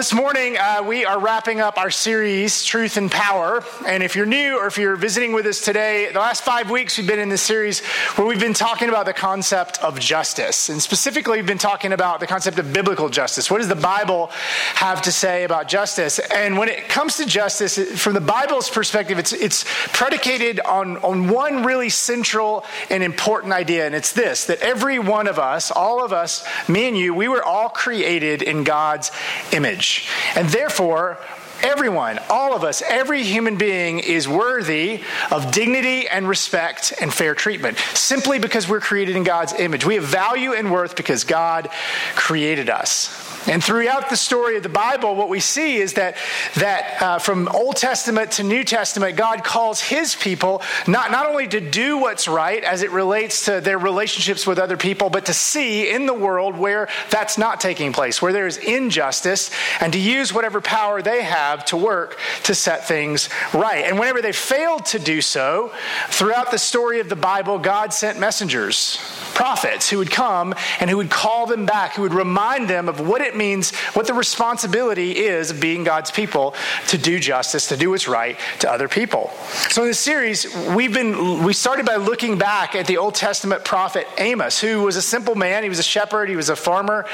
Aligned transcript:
this 0.00 0.14
morning 0.14 0.56
uh, 0.56 0.82
we 0.82 1.04
are 1.04 1.20
wrapping 1.20 1.60
up 1.60 1.76
our 1.76 1.90
series, 1.90 2.64
Truth 2.64 2.96
and 2.96 3.10
Power. 3.10 3.62
And 3.86 4.02
if 4.02 4.16
you're 4.16 4.24
new 4.24 4.56
or 4.56 4.66
if 4.66 4.78
you're 4.78 4.96
visiting 4.96 5.34
with 5.34 5.44
us 5.44 5.60
today, 5.60 6.10
the 6.10 6.18
last 6.18 6.42
five 6.42 6.70
weeks 6.70 6.96
we've 6.96 7.06
been 7.06 7.18
in 7.18 7.28
this 7.28 7.42
series 7.42 7.80
where 8.16 8.26
we've 8.26 8.40
been 8.40 8.54
talking 8.54 8.88
about 8.88 9.04
the 9.04 9.12
concept 9.12 9.78
of 9.84 10.00
justice. 10.00 10.70
And 10.70 10.80
specifically, 10.80 11.36
we've 11.36 11.46
been 11.46 11.58
talking 11.58 11.92
about 11.92 12.18
the 12.18 12.26
concept 12.26 12.58
of 12.58 12.72
biblical 12.72 13.10
justice. 13.10 13.50
What 13.50 13.58
does 13.58 13.68
the 13.68 13.76
Bible 13.76 14.28
have 14.72 15.02
to 15.02 15.12
say 15.12 15.44
about 15.44 15.68
justice? 15.68 16.18
And 16.18 16.56
when 16.56 16.70
it 16.70 16.88
comes 16.88 17.18
to 17.18 17.26
justice, 17.26 17.76
from 18.02 18.14
the 18.14 18.22
Bible's 18.22 18.70
perspective, 18.70 19.18
it's, 19.18 19.34
it's 19.34 19.66
predicated 19.88 20.60
on, 20.60 20.96
on 20.98 21.28
one 21.28 21.62
really 21.62 21.90
central 21.90 22.64
and 22.88 23.02
important 23.02 23.52
idea. 23.52 23.84
And 23.84 23.94
it's 23.94 24.12
this 24.12 24.46
that 24.46 24.62
every 24.62 24.98
one 24.98 25.26
of 25.26 25.38
us, 25.38 25.70
all 25.70 26.02
of 26.02 26.14
us, 26.14 26.42
me 26.70 26.88
and 26.88 26.96
you, 26.96 27.12
we 27.12 27.28
were 27.28 27.44
all 27.44 27.68
created 27.68 28.40
in 28.40 28.64
God's 28.64 29.12
image. 29.52 29.89
And 30.34 30.48
therefore, 30.48 31.18
Everyone, 31.62 32.18
all 32.30 32.54
of 32.54 32.64
us, 32.64 32.80
every 32.80 33.22
human 33.22 33.56
being 33.56 33.98
is 33.98 34.26
worthy 34.26 35.02
of 35.30 35.52
dignity 35.52 36.08
and 36.08 36.26
respect 36.26 36.94
and 37.00 37.12
fair 37.12 37.34
treatment 37.34 37.76
simply 37.92 38.38
because 38.38 38.66
we're 38.66 38.80
created 38.80 39.14
in 39.14 39.24
God's 39.24 39.52
image. 39.52 39.84
We 39.84 39.96
have 39.96 40.04
value 40.04 40.54
and 40.54 40.72
worth 40.72 40.96
because 40.96 41.24
God 41.24 41.68
created 42.14 42.70
us. 42.70 43.29
And 43.46 43.64
throughout 43.64 44.10
the 44.10 44.16
story 44.16 44.56
of 44.56 44.62
the 44.62 44.68
Bible, 44.68 45.16
what 45.16 45.30
we 45.30 45.40
see 45.40 45.78
is 45.78 45.94
that, 45.94 46.16
that 46.56 47.02
uh, 47.02 47.18
from 47.18 47.48
Old 47.48 47.76
Testament 47.76 48.32
to 48.32 48.42
New 48.42 48.64
Testament, 48.64 49.16
God 49.16 49.44
calls 49.44 49.80
his 49.80 50.14
people 50.14 50.62
not, 50.86 51.10
not 51.10 51.26
only 51.26 51.48
to 51.48 51.60
do 51.60 51.96
what's 51.96 52.28
right 52.28 52.62
as 52.62 52.82
it 52.82 52.90
relates 52.90 53.46
to 53.46 53.60
their 53.62 53.78
relationships 53.78 54.46
with 54.46 54.58
other 54.58 54.76
people, 54.76 55.08
but 55.08 55.26
to 55.26 55.34
see 55.34 55.90
in 55.90 56.04
the 56.04 56.14
world 56.14 56.56
where 56.56 56.88
that's 57.08 57.38
not 57.38 57.60
taking 57.60 57.92
place, 57.92 58.20
where 58.20 58.32
there 58.32 58.46
is 58.46 58.58
injustice, 58.58 59.50
and 59.80 59.92
to 59.94 59.98
use 59.98 60.34
whatever 60.34 60.60
power 60.60 61.00
they 61.00 61.22
have 61.22 61.64
to 61.66 61.76
work 61.78 62.18
to 62.42 62.54
set 62.54 62.86
things 62.86 63.30
right. 63.54 63.84
And 63.86 63.98
whenever 63.98 64.20
they 64.20 64.32
failed 64.32 64.84
to 64.86 64.98
do 64.98 65.22
so, 65.22 65.72
throughout 66.08 66.50
the 66.50 66.58
story 66.58 67.00
of 67.00 67.08
the 67.08 67.16
Bible, 67.16 67.58
God 67.58 67.94
sent 67.94 68.18
messengers, 68.18 68.98
prophets, 69.34 69.88
who 69.88 69.98
would 69.98 70.10
come 70.10 70.54
and 70.78 70.90
who 70.90 70.98
would 70.98 71.10
call 71.10 71.46
them 71.46 71.64
back, 71.64 71.94
who 71.94 72.02
would 72.02 72.14
remind 72.14 72.68
them 72.68 72.88
of 72.88 73.00
what 73.00 73.22
it 73.22 73.29
it 73.30 73.36
means, 73.36 73.74
what 73.94 74.06
the 74.06 74.14
responsibility 74.14 75.12
is 75.16 75.50
of 75.50 75.60
being 75.60 75.84
God's 75.84 76.10
people 76.10 76.54
to 76.88 76.98
do 76.98 77.18
justice, 77.18 77.68
to 77.68 77.76
do 77.76 77.90
what's 77.90 78.08
right 78.08 78.38
to 78.60 78.70
other 78.70 78.88
people. 78.88 79.30
So 79.70 79.82
in 79.82 79.88
this 79.88 80.00
series, 80.00 80.46
we've 80.74 80.92
been 80.92 81.44
we 81.44 81.52
started 81.52 81.86
by 81.86 81.96
looking 81.96 82.38
back 82.38 82.74
at 82.74 82.86
the 82.86 82.98
Old 82.98 83.14
Testament 83.14 83.64
prophet 83.64 84.06
Amos, 84.18 84.60
who 84.60 84.82
was 84.82 84.96
a 84.96 85.02
simple 85.02 85.34
man. 85.34 85.62
He 85.62 85.68
was 85.68 85.78
a 85.78 85.84
shepherd. 85.84 86.28
He 86.28 86.36
was 86.36 86.48
a 86.48 86.56
farmer, 86.56 87.06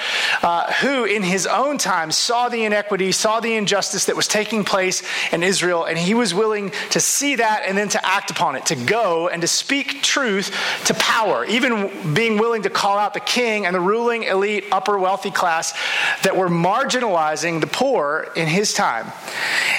uh, 0.43 0.73
who 0.75 1.05
in 1.05 1.23
his 1.23 1.47
own 1.47 1.79
time 1.79 2.11
saw 2.11 2.49
the 2.49 2.65
inequity, 2.65 3.13
saw 3.13 3.41
the 3.41 3.55
injustice 3.55 4.07
that 4.07 4.17
was 4.17 4.27
taking 4.27 4.65
place 4.65 5.03
in 5.33 5.43
Israel, 5.43 5.85
and 5.85 5.99
he 5.99 6.15
was 6.15 6.33
willing 6.33 6.73
to 6.91 7.01
see 7.01 7.37
that 7.37 7.63
and 7.67 7.77
then 7.77 7.89
to 7.91 8.07
act 8.07 8.31
upon 8.31 8.57
it, 8.57 8.67
to 8.67 8.77
go 8.77 9.29
and 9.29 9.43
to 9.43 9.49
speak 9.49 10.03
truth 10.03 10.51
to 10.87 10.95
power, 10.95 11.45
even 11.45 12.15
being 12.15 12.39
willing 12.39 12.63
to 12.63 12.71
call 12.71 12.99
out 12.99 13.15
the 13.15 13.21
king 13.21 13.67
and 13.67 13.75
the 13.75 13.81
ruling 13.81 14.23
elite, 14.23 14.65
upper 14.73 14.99
wealthy 14.99 15.31
class 15.31 15.75
that 16.23 16.37
were 16.37 16.49
marginalizing 16.49 17.61
the 17.61 17.67
poor 17.67 18.29
in 18.37 18.47
his 18.47 18.73
time. 18.73 19.11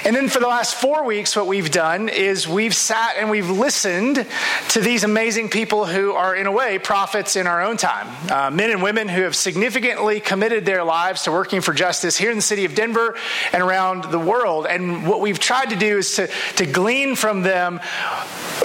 And 0.06 0.16
then 0.16 0.30
for 0.30 0.40
the 0.40 0.48
last 0.48 0.76
four 0.76 1.04
weeks, 1.04 1.36
what 1.36 1.48
we've 1.48 1.72
done 1.72 2.10
is 2.10 2.48
we've 2.48 2.76
sat 2.76 3.16
and 3.18 3.30
we've 3.30 3.50
listened 3.50 4.26
to 4.70 4.80
these 4.80 5.04
amazing 5.04 5.50
people 5.50 5.86
who 5.86 6.14
are, 6.14 6.36
in 6.36 6.48
a 6.48 6.52
way, 6.52 6.80
prophets 6.80 7.36
in 7.36 7.48
our 7.48 7.62
own 7.62 7.78
time. 7.78 8.08
Uh, 8.32 8.50
men 8.50 8.72
and 8.72 8.82
women 8.82 9.08
who 9.08 9.22
have 9.22 9.36
significantly 9.36 10.20
committed 10.20 10.66
their 10.66 10.84
lives 10.84 11.24
to 11.24 11.32
working 11.32 11.62
for 11.62 11.74
justice 11.74 12.18
here 12.18 12.32
in 12.32 12.38
the 12.38 12.42
city 12.42 12.66
of 12.66 12.76
Denver 12.76 13.16
and 13.52 13.64
around 13.64 14.06
the 14.06 14.20
world. 14.20 14.66
And 14.66 15.08
what 15.08 15.22
we've 15.22 15.40
tried 15.40 15.72
to 15.72 15.76
do 15.76 15.98
is 15.98 16.16
to, 16.16 16.30
to 16.56 16.66
glean 16.66 17.16
from 17.16 17.42
them 17.42 17.80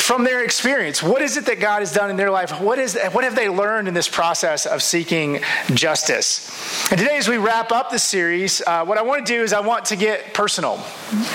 from 0.00 0.24
their 0.24 0.42
experience. 0.42 1.02
What 1.02 1.22
is 1.22 1.36
it 1.36 1.46
that 1.46 1.60
God 1.60 1.80
has 1.80 1.92
done 1.92 2.10
in 2.10 2.16
their 2.16 2.30
life? 2.30 2.60
What, 2.60 2.78
is, 2.78 2.98
what 3.12 3.24
have 3.24 3.36
they 3.36 3.48
learned 3.48 3.88
in 3.88 3.94
this 3.94 4.08
process 4.08 4.66
of 4.66 4.82
seeking 4.82 5.40
justice? 5.74 6.50
And 6.90 6.98
today, 6.98 7.16
as 7.16 7.28
we 7.28 7.36
wrap 7.36 7.72
up 7.72 7.90
the 7.90 7.98
series, 7.98 8.62
uh, 8.66 8.84
what 8.84 8.98
I 8.98 9.02
want 9.02 9.26
to 9.26 9.32
do 9.32 9.42
is 9.42 9.52
I 9.52 9.60
want 9.60 9.86
to 9.86 9.96
get 9.96 10.34
personal 10.34 10.82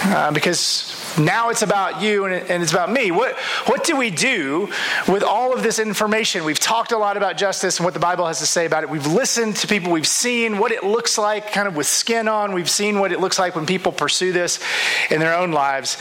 uh, 0.06 0.32
because 0.32 1.07
now 1.18 1.50
it's 1.50 1.62
about 1.62 2.02
you 2.02 2.26
and, 2.26 2.34
and 2.50 2.64
it's 2.64 2.72
about 2.72 2.92
me. 2.92 3.12
What, 3.12 3.38
what 3.66 3.84
do 3.84 3.98
we 3.98 4.10
do 4.10 4.70
with 5.08 5.24
all 5.24 5.54
of 5.54 5.64
this 5.64 5.80
information? 5.80 6.44
We've 6.44 6.60
talked 6.60 6.92
a 6.92 6.98
lot 6.98 7.18
about 7.18 7.38
justice 7.38 7.78
and 7.78 7.86
what 7.86 7.94
the 7.94 8.00
Bible 8.00 8.28
has 8.28 8.40
to 8.40 8.46
say 8.46 8.66
about 8.66 8.84
it. 8.84 8.90
We've 8.90 9.08
listened 9.08 9.58
to 9.58 9.68
people, 9.68 9.92
we've 9.92 10.08
seen 10.08 10.58
what 10.60 10.72
it 10.72 10.84
looks 10.84 11.18
like, 11.18 11.52
kind 11.52 11.68
of 11.68 11.76
with 11.76 11.88
skin 11.88 12.28
on. 12.28 12.54
We've 12.54 12.70
seen 12.70 13.00
what 13.00 13.12
it 13.12 13.20
looks 13.20 13.40
like 13.40 13.56
when 13.56 13.66
people 13.66 13.92
pursue 13.92 14.32
this 14.32 14.60
in 15.10 15.20
their 15.20 15.36
own 15.36 15.52
lives. 15.52 15.98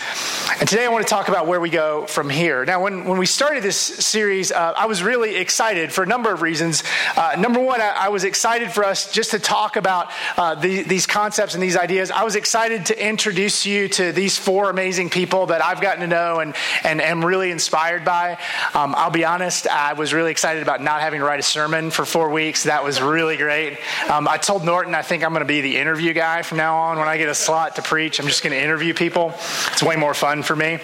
And 0.59 0.69
today 0.69 0.85
I 0.85 0.89
want 0.89 1.07
to 1.07 1.11
talk 1.11 1.29
about 1.29 1.47
where 1.47 1.61
we 1.61 1.71
go 1.71 2.07
from 2.07 2.31
here. 2.31 2.65
Now, 2.65 2.83
when, 2.83 3.05
when 3.05 3.19
we 3.19 3.27
started 3.27 3.63
this 3.63 3.77
series, 3.77 4.53
uh, 4.53 4.75
I 4.77 4.87
was 4.87 5.03
really 5.03 5.37
excited 5.37 5.93
for 5.93 6.03
a 6.03 6.07
number 6.07 6.33
of 6.33 6.43
reasons. 6.43 6.83
Uh, 7.17 7.37
number 7.39 7.61
one, 7.61 7.81
I, 7.81 7.89
I, 7.91 8.09
was 8.09 8.25
excited 8.25 8.71
for 8.73 8.85
us 8.85 9.13
just 9.13 9.33
to 9.33 9.39
talk 9.39 9.77
about 9.77 10.11
uh, 10.37 10.55
the, 10.55 10.83
these 10.83 11.07
concepts 11.07 11.55
and 11.55 11.63
these 11.63 11.77
ideas. 11.77 12.11
I 12.11 12.25
was 12.25 12.37
excited 12.37 12.87
to 12.87 13.07
introduce 13.07 13.67
you 13.67 13.89
to 13.89 14.13
these 14.13 14.39
four 14.39 14.71
amazing 14.71 15.06
amazing 15.07 15.23
people 15.23 15.47
that 15.47 15.63
I've 15.63 15.81
gotten 15.81 16.01
to 16.01 16.07
know 16.07 16.41
and, 16.41 16.55
and 16.85 17.01
am 17.01 17.25
really 17.25 17.51
inspired 17.51 18.05
by. 18.05 18.39
Um, 18.75 18.95
I'll 18.97 19.11
be 19.11 19.25
honest, 19.25 19.67
I 19.67 19.95
was 19.95 20.13
really 20.13 20.31
excited 20.31 20.63
about 20.63 20.83
not 20.83 21.01
having 21.01 21.21
to 21.21 21.27
write 21.27 21.41
a 21.41 21.43
sermon 21.43 21.91
for 21.91 22.05
four 22.05 22.31
weeks. 22.31 22.65
That 22.65 22.85
was 22.85 23.01
really 23.01 23.37
great. 23.37 23.79
Um, 24.11 24.29
I 24.29 24.39
told 24.39 24.65
Norton 24.65 24.95
I 24.95 25.03
think 25.03 25.23
I'm 25.23 25.31
going 25.31 25.41
to 25.41 25.47
be 25.47 25.61
the 25.61 25.77
interview 25.77 26.13
guy 26.13 26.43
from 26.43 26.59
now 26.59 26.77
on. 26.77 26.99
When 26.99 27.09
I 27.09 27.17
get 27.17 27.29
a 27.29 27.35
slot 27.35 27.77
to 27.77 27.83
preach, 27.83 28.19
I'm 28.21 28.27
just 28.27 28.43
going 28.43 28.53
to 28.53 28.63
interview 28.63 28.95
people. 28.95 29.33
It's 29.73 29.83
way 29.83 29.97
more 29.97 30.15
fun 30.15 30.43
for 30.43 30.57
me. 30.57 30.79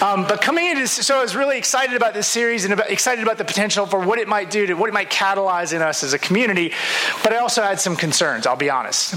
Um, 0.00 0.26
but 0.26 0.40
coming 0.40 0.66
into 0.66 0.82
this, 0.82 0.92
so 0.92 1.18
I 1.18 1.22
was 1.22 1.34
really 1.36 1.58
excited 1.58 1.96
about 1.96 2.14
this 2.14 2.28
series 2.28 2.64
and 2.64 2.72
about, 2.72 2.90
excited 2.90 3.22
about 3.22 3.38
the 3.38 3.44
potential 3.44 3.86
for 3.86 4.00
what 4.00 4.18
it 4.18 4.28
might 4.28 4.50
do 4.50 4.66
to 4.66 4.74
what 4.74 4.88
it 4.88 4.92
might 4.92 5.10
catalyze 5.10 5.72
in 5.72 5.82
us 5.82 6.02
as 6.02 6.12
a 6.12 6.18
community. 6.18 6.72
But 7.22 7.32
I 7.32 7.38
also 7.38 7.62
had 7.62 7.80
some 7.80 7.96
concerns. 7.96 8.46
I'll 8.46 8.56
be 8.56 8.70
honest. 8.70 9.14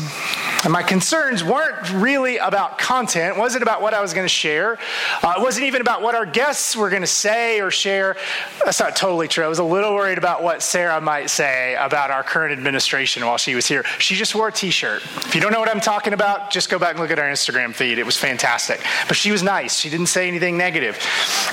And 0.64 0.72
my 0.72 0.84
concerns 0.84 1.44
weren't 1.44 1.92
really 1.94 2.38
about 2.38 2.78
content. 2.78 3.38
It 3.38 3.40
wasn't 3.40 3.64
about 3.64 3.82
what 3.82 3.94
I 3.94 4.02
was 4.02 4.14
going 4.14 4.26
to 4.26 4.30
share. 4.38 4.78
Uh, 5.24 5.34
it 5.38 5.42
wasn't 5.42 5.66
even 5.66 5.82
about 5.82 6.02
what 6.02 6.16
our 6.16 6.26
guests 6.26 6.76
were 6.76 6.90
going 6.90 7.02
to 7.02 7.08
say 7.08 7.60
or 7.60 7.72
share. 7.72 8.16
That's 8.64 8.80
not 8.80 8.96
totally 8.96 9.28
true. 9.28 9.44
I 9.44 9.48
was 9.48 9.60
a 9.60 9.64
little 9.64 9.94
worried 9.94 10.18
about 10.18 10.44
what 10.44 10.62
Sarah 10.62 11.02
might 11.02 11.30
say 11.30 11.76
about 11.76 12.12
our 12.12 12.24
current 12.24 12.54
administration 12.54 13.26
while 13.26 13.38
she 13.38 13.56
was 13.56 13.66
here. 13.66 13.84
She 14.00 14.16
just 14.16 14.36
wore 14.36 14.50
a 14.50 14.52
t 14.52 14.70
shirt. 14.70 15.02
If 15.04 15.36
you 15.36 15.42
don't 15.42 15.52
know 15.52 15.60
what 15.60 15.70
I'm 15.70 15.82
talking 15.82 16.14
about, 16.14 16.52
just 16.52 16.70
go 16.70 16.78
back 16.80 16.92
and 16.92 17.00
look 17.00 17.12
at 17.12 17.20
our 17.20 17.28
Instagram 17.28 17.74
feed. 17.74 17.98
It 17.98 18.06
was 18.06 18.18
fantastic. 18.18 18.80
But 19.08 19.18
she 19.18 19.32
was 19.32 19.44
nice. 19.44 19.80
She 19.80 19.90
didn't 19.90 20.08
say 20.08 20.28
anything 20.28 20.58
negative. 20.58 21.00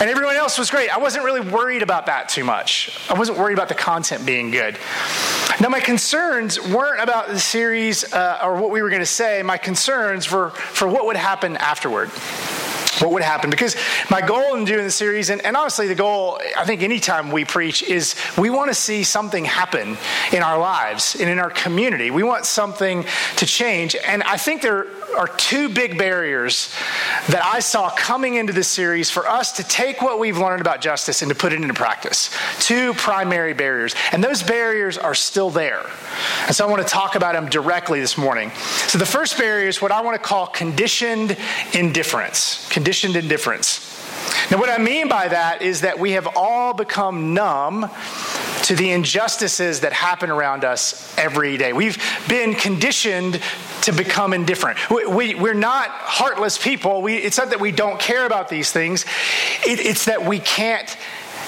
And 0.01 0.11
everyone 0.11 0.37
else 0.37 0.59
was 0.59 0.71
great. 0.71 0.91
I 0.91 0.99
wasn't 0.99 1.25
really 1.25 1.41
worried 1.41 1.83
about 1.83 2.07
that 2.07 2.29
too 2.29 2.45
much. 2.45 2.99
I 3.09 3.19
wasn't 3.19 3.39
worried 3.39 3.55
about 3.55 3.69
the 3.69 3.75
content 3.75 4.27
being 4.27 4.51
good. 4.51 4.79
Now, 5.61 5.69
my 5.69 5.81
concerns 5.81 6.61
weren't 6.61 7.03
about 7.03 7.29
the 7.29 7.41
series 7.41 8.13
uh, 8.13 8.41
or 8.43 8.57
what 8.57 8.71
we 8.71 8.83
were 8.83 8.91
going 8.91 9.01
to 9.01 9.07
say. 9.07 9.43
My 9.43 9.59
concerns 9.59 10.31
were 10.31 10.51
for 10.51 10.89
what 10.89 11.07
would 11.07 11.17
happen 11.17 11.57
afterward 11.57 12.11
what 13.01 13.13
would 13.13 13.23
happen? 13.23 13.51
Because 13.51 13.77
my 14.11 14.21
goal 14.21 14.55
in 14.55 14.65
doing 14.65 14.85
the 14.85 14.91
series, 14.91 15.31
and, 15.31 15.45
and, 15.45 15.57
honestly, 15.57 15.89
the 15.89 15.95
goal, 15.95 16.41
I 16.57 16.65
think, 16.65 16.83
anytime 16.83 17.31
we 17.31 17.45
preach, 17.45 17.83
is 17.83 18.15
we 18.39 18.51
want 18.51 18.71
to 18.71 18.75
see 18.75 19.05
something 19.05 19.45
happen 19.45 19.97
in 20.33 20.43
our 20.43 20.59
lives 20.59 21.17
and 21.19 21.29
in 21.29 21.39
our 21.39 21.51
community. 21.51 22.11
We 22.11 22.23
want 22.23 22.47
something 22.47 23.05
to 23.37 23.47
change. 23.47 23.97
And 24.07 24.23
I 24.23 24.37
think 24.37 24.63
there 24.63 24.87
are 25.17 25.29
two 25.29 25.69
big 25.69 25.97
barriers 25.99 26.75
that 27.29 27.45
I 27.45 27.61
saw 27.61 27.91
coming 27.91 28.35
into 28.35 28.53
this 28.53 28.69
series 28.69 29.11
for 29.11 29.27
us 29.27 29.53
to 29.53 29.65
take 29.65 30.03
what 30.03 30.19
we've 30.19 30.39
learned 30.39 30.61
about 30.61 30.81
justice 30.81 31.23
and 31.23 31.29
to 31.31 31.35
put 31.35 31.53
it 31.53 31.61
into 31.61 31.75
practice. 31.75 32.35
Two 32.61 32.95
primary 32.95 33.55
barriers. 33.55 33.95
And 34.13 34.23
those 34.23 34.43
barriers 34.43 34.99
are 34.99 35.15
still 35.15 35.51
there. 35.51 35.83
And 36.47 36.55
so 36.55 36.67
I 36.67 36.71
want 36.71 36.83
to 36.83 36.89
talk 36.89 37.15
about 37.15 37.35
them 37.35 37.49
directly 37.49 38.01
this 38.01 38.19
morning. 38.19 38.51
So 38.89 38.99
the 38.99 39.07
first 39.07 39.39
barrier 39.39 39.69
is 39.69 39.81
what 39.81 39.93
I 39.93 40.01
want 40.03 40.21
to 40.21 40.29
call 40.29 40.47
conditioned 40.47 41.37
indifference. 41.73 42.69
Conditioned 42.85 43.17
indifference. 43.17 43.81
Now, 44.51 44.59
what 44.59 44.69
I 44.69 44.77
mean 44.77 45.09
by 45.09 45.29
that 45.29 45.63
is 45.63 45.81
that 45.81 45.99
we 45.99 46.13
have 46.13 46.29
all 46.37 46.75
become 46.75 47.33
numb 47.33 47.89
to 48.65 48.77
the 48.77 48.91
injustices 48.91 49.81
that 49.81 49.95
happen 49.95 50.29
around 50.29 50.65
us 50.65 51.17
every 51.17 51.57
day. 51.57 51.73
We've 51.73 51.97
been 52.29 52.55
conditioned 52.55 53.41
to 53.85 53.93
become 53.93 54.35
indifferent. 54.35 54.91
We, 54.91 55.33
are 55.33 55.39
we, 55.39 55.55
not 55.55 55.89
heartless 55.89 56.59
people. 56.59 57.01
We, 57.01 57.17
it's 57.17 57.39
not 57.39 57.49
that 57.51 57.61
we 57.61 57.73
don't 57.73 57.99
care 57.99 58.27
about 58.27 58.51
these 58.51 58.71
things, 58.71 59.07
it, 59.67 59.81
it's 59.81 60.05
that 60.05 60.27
we 60.27 60.39
can't, 60.39 60.95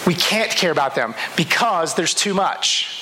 we 0.06 0.14
can't 0.14 0.50
care 0.50 0.72
about 0.72 0.94
them 0.94 1.14
because 1.36 1.96
there's 1.96 2.14
too 2.14 2.32
much. 2.32 2.95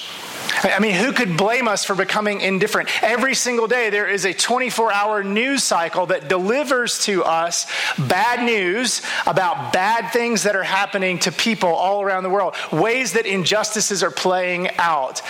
I 0.63 0.79
mean, 0.81 0.95
who 0.95 1.13
could 1.13 1.37
blame 1.37 1.69
us 1.69 1.85
for 1.85 1.95
becoming 1.95 2.41
indifferent? 2.41 2.89
Every 3.03 3.35
single 3.35 3.67
day, 3.67 3.91
there 3.91 4.09
is 4.09 4.25
a 4.25 4.33
24 4.33 4.93
hour 4.93 5.23
news 5.23 5.63
cycle 5.63 6.07
that 6.07 6.29
delivers 6.29 6.99
to 7.05 7.23
us 7.25 7.67
bad 7.99 8.45
news 8.45 9.03
about 9.27 9.73
bad 9.73 10.11
things 10.11 10.45
that 10.45 10.57
are 10.57 10.63
happening 10.63 11.19
to 11.21 11.33
people 11.33 11.71
all 11.71 12.03
around 12.03 12.23
the 12.23 12.31
world, 12.31 12.55
ways 12.73 13.13
that 13.13 13.27
injustices 13.27 14.03
are 14.03 14.11
playing 14.11 14.71
out. 14.79 15.23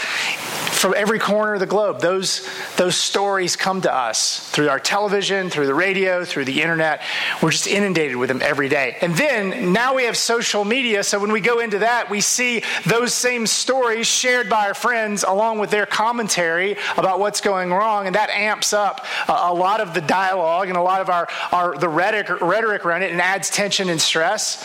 From 0.54 0.94
every 0.96 1.18
corner 1.18 1.54
of 1.54 1.60
the 1.60 1.66
globe. 1.66 2.00
Those, 2.00 2.46
those 2.76 2.94
stories 2.94 3.56
come 3.56 3.80
to 3.82 3.94
us 3.94 4.38
through 4.50 4.68
our 4.68 4.78
television, 4.78 5.48
through 5.48 5.66
the 5.66 5.74
radio, 5.74 6.24
through 6.24 6.44
the 6.44 6.60
internet. 6.60 7.00
We're 7.40 7.52
just 7.52 7.66
inundated 7.66 8.16
with 8.16 8.28
them 8.28 8.42
every 8.42 8.68
day. 8.68 8.98
And 9.00 9.14
then 9.14 9.72
now 9.72 9.94
we 9.94 10.04
have 10.04 10.16
social 10.16 10.64
media, 10.64 11.02
so 11.02 11.18
when 11.18 11.32
we 11.32 11.40
go 11.40 11.60
into 11.60 11.78
that, 11.78 12.10
we 12.10 12.20
see 12.20 12.62
those 12.86 13.14
same 13.14 13.46
stories 13.46 14.06
shared 14.06 14.50
by 14.50 14.66
our 14.68 14.74
friends 14.74 15.24
along 15.24 15.58
with 15.58 15.70
their 15.70 15.86
commentary 15.86 16.76
about 16.98 17.18
what's 17.18 17.40
going 17.40 17.72
wrong, 17.72 18.06
and 18.06 18.14
that 18.14 18.28
amps 18.30 18.72
up 18.72 19.06
a, 19.28 19.32
a 19.32 19.54
lot 19.54 19.80
of 19.80 19.94
the 19.94 20.02
dialogue 20.02 20.68
and 20.68 20.76
a 20.76 20.82
lot 20.82 21.00
of 21.00 21.08
our, 21.08 21.28
our 21.50 21.78
the 21.78 21.88
rhetoric, 21.88 22.40
rhetoric 22.40 22.84
around 22.84 23.02
it 23.02 23.10
and 23.10 23.20
adds 23.20 23.48
tension 23.48 23.88
and 23.88 24.00
stress. 24.00 24.62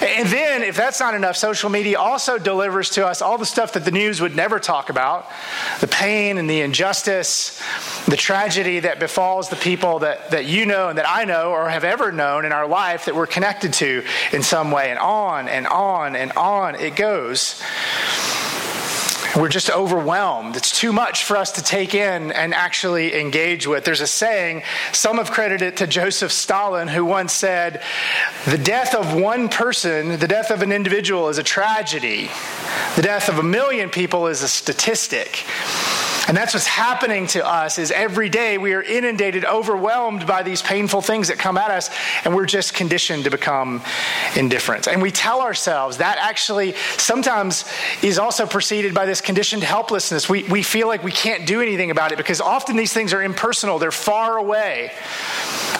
And 0.00 0.28
then, 0.28 0.62
if 0.62 0.76
that's 0.76 1.00
not 1.00 1.14
enough, 1.14 1.36
social 1.36 1.70
media 1.70 1.98
also 1.98 2.38
delivers 2.38 2.90
to 2.90 3.06
us 3.06 3.22
all 3.22 3.38
the 3.38 3.46
stuff 3.46 3.72
that 3.72 3.84
the 3.84 3.90
news 3.90 4.20
would 4.20 4.36
never 4.36 4.60
talk 4.60 4.88
about 4.88 5.17
the 5.80 5.86
pain 5.86 6.38
and 6.38 6.48
the 6.48 6.60
injustice, 6.60 7.60
the 8.06 8.16
tragedy 8.16 8.80
that 8.80 8.98
befalls 8.98 9.48
the 9.48 9.56
people 9.56 10.00
that, 10.00 10.30
that 10.30 10.46
you 10.46 10.66
know 10.66 10.88
and 10.88 10.98
that 10.98 11.08
I 11.08 11.24
know 11.24 11.50
or 11.50 11.68
have 11.68 11.84
ever 11.84 12.12
known 12.12 12.44
in 12.44 12.52
our 12.52 12.66
life 12.66 13.06
that 13.06 13.14
we're 13.14 13.26
connected 13.26 13.72
to 13.74 14.04
in 14.32 14.42
some 14.42 14.70
way. 14.70 14.90
And 14.90 14.98
on 14.98 15.48
and 15.48 15.66
on 15.66 16.16
and 16.16 16.32
on 16.32 16.74
it 16.74 16.96
goes. 16.96 17.62
We're 19.36 19.48
just 19.48 19.70
overwhelmed. 19.70 20.56
It's 20.56 20.76
too 20.76 20.92
much 20.92 21.24
for 21.24 21.36
us 21.36 21.52
to 21.52 21.62
take 21.62 21.94
in 21.94 22.32
and 22.32 22.54
actually 22.54 23.14
engage 23.14 23.66
with. 23.66 23.84
There's 23.84 24.00
a 24.00 24.06
saying, 24.06 24.62
some 24.92 25.18
have 25.18 25.30
credited 25.30 25.68
it 25.68 25.76
to 25.76 25.86
Joseph 25.86 26.32
Stalin, 26.32 26.88
who 26.88 27.04
once 27.04 27.34
said, 27.34 27.82
The 28.46 28.58
death 28.58 28.94
of 28.94 29.14
one 29.14 29.48
person, 29.48 30.18
the 30.18 30.26
death 30.26 30.50
of 30.50 30.62
an 30.62 30.72
individual, 30.72 31.28
is 31.28 31.38
a 31.38 31.42
tragedy. 31.42 32.30
The 32.98 33.02
death 33.02 33.28
of 33.28 33.38
a 33.38 33.44
million 33.44 33.90
people 33.90 34.26
is 34.26 34.42
a 34.42 34.48
statistic. 34.48 35.44
And 36.28 36.36
that's 36.36 36.52
what's 36.52 36.66
happening 36.66 37.26
to 37.28 37.46
us 37.46 37.78
is 37.78 37.90
every 37.90 38.28
day 38.28 38.58
we 38.58 38.74
are 38.74 38.82
inundated, 38.82 39.46
overwhelmed 39.46 40.26
by 40.26 40.42
these 40.42 40.60
painful 40.60 41.00
things 41.00 41.28
that 41.28 41.38
come 41.38 41.56
at 41.56 41.70
us, 41.70 41.88
and 42.24 42.34
we're 42.34 42.44
just 42.44 42.74
conditioned 42.74 43.24
to 43.24 43.30
become 43.30 43.82
indifferent. 44.36 44.86
And 44.86 45.00
we 45.00 45.10
tell 45.10 45.40
ourselves 45.40 45.96
that 45.96 46.18
actually 46.18 46.74
sometimes 46.98 47.64
is 48.02 48.18
also 48.18 48.46
preceded 48.46 48.94
by 48.94 49.06
this 49.06 49.22
conditioned 49.22 49.62
helplessness. 49.62 50.28
We, 50.28 50.44
we 50.44 50.62
feel 50.62 50.86
like 50.86 51.02
we 51.02 51.12
can't 51.12 51.46
do 51.46 51.62
anything 51.62 51.90
about 51.90 52.12
it 52.12 52.18
because 52.18 52.42
often 52.42 52.76
these 52.76 52.92
things 52.92 53.14
are 53.14 53.22
impersonal, 53.22 53.78
they're 53.78 53.90
far 53.90 54.36
away. 54.36 54.92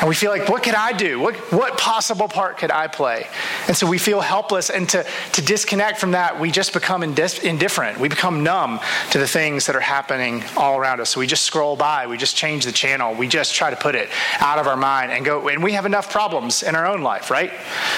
And 0.01 0.09
we 0.09 0.15
feel 0.15 0.31
like, 0.31 0.49
what 0.49 0.63
could 0.63 0.77
I 0.77 0.93
do? 0.93 1.19
What, 1.19 1.35
what 1.53 1.77
possible 1.77 2.29
part 2.29 2.57
could 2.57 2.71
I 2.71 2.87
play? 2.87 3.27
And 3.67 3.77
so 3.77 3.85
we 3.85 3.99
feel 3.99 4.21
helpless. 4.21 4.71
And 4.71 4.89
to, 4.91 5.05
to 5.33 5.43
disconnect 5.43 5.99
from 5.99 6.13
that, 6.13 6.39
we 6.39 6.53
just 6.53 6.73
become 6.73 7.03
indif- 7.03 7.43
indifferent. 7.43 7.99
We 7.99 8.09
become 8.09 8.45
numb 8.45 8.79
to 9.11 9.19
the 9.19 9.27
things 9.27 9.67
that 9.67 9.75
are 9.75 9.81
happening 9.81 10.38
all 10.57 10.79
around 10.79 11.01
us. 11.01 11.11
So 11.11 11.21
we 11.21 11.27
just 11.27 11.45
scroll 11.45 11.77
by. 11.77 12.07
We 12.07 12.17
just 12.17 12.37
change 12.37 12.65
the 12.65 12.73
channel. 12.73 13.15
We 13.15 13.29
just 13.29 13.55
try 13.55 13.71
to 13.71 13.77
put 13.77 13.95
it 13.95 14.09
out 14.39 14.59
of 14.59 14.67
our 14.67 14.77
mind 14.77 15.13
and 15.13 15.25
go. 15.25 15.49
And 15.49 15.63
we 15.63 15.73
have 15.73 15.87
enough 15.87 16.11
problems 16.11 16.63
in 16.63 16.75
our 16.75 16.87
own 16.87 17.03
life, 17.03 17.31
right? 17.31 17.53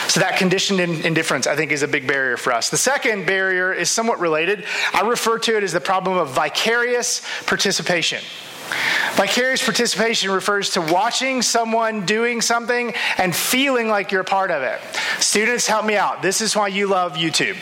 So 0.08 0.20
that 0.20 0.36
conditioned 0.36 0.80
indifference, 0.80 1.46
I 1.46 1.56
think, 1.56 1.72
is 1.72 1.82
a 1.82 1.88
big 1.88 2.06
barrier 2.06 2.36
for 2.36 2.52
us. 2.52 2.70
The 2.70 2.76
second 2.76 3.26
barrier 3.26 3.72
is 3.72 3.90
somewhat 3.90 4.20
related. 4.20 4.64
I 4.92 5.02
refer 5.02 5.38
to 5.40 5.56
it 5.56 5.62
as 5.62 5.72
the 5.72 5.80
problem 5.80 6.16
of 6.16 6.30
vicarious 6.30 7.22
participation. 7.46 8.22
Vicarious 9.14 9.62
participation 9.62 10.30
refers 10.30 10.70
to 10.70 10.80
watching 10.80 11.42
someone 11.42 12.06
doing 12.06 12.40
something 12.40 12.94
and 13.18 13.34
feeling 13.34 13.88
like 13.88 14.12
you're 14.12 14.20
a 14.20 14.24
part 14.24 14.50
of 14.50 14.62
it. 14.62 14.80
Students, 15.18 15.66
help 15.66 15.84
me 15.84 15.96
out. 15.96 16.22
This 16.22 16.40
is 16.40 16.54
why 16.54 16.68
you 16.68 16.86
love 16.86 17.14
YouTube. 17.14 17.56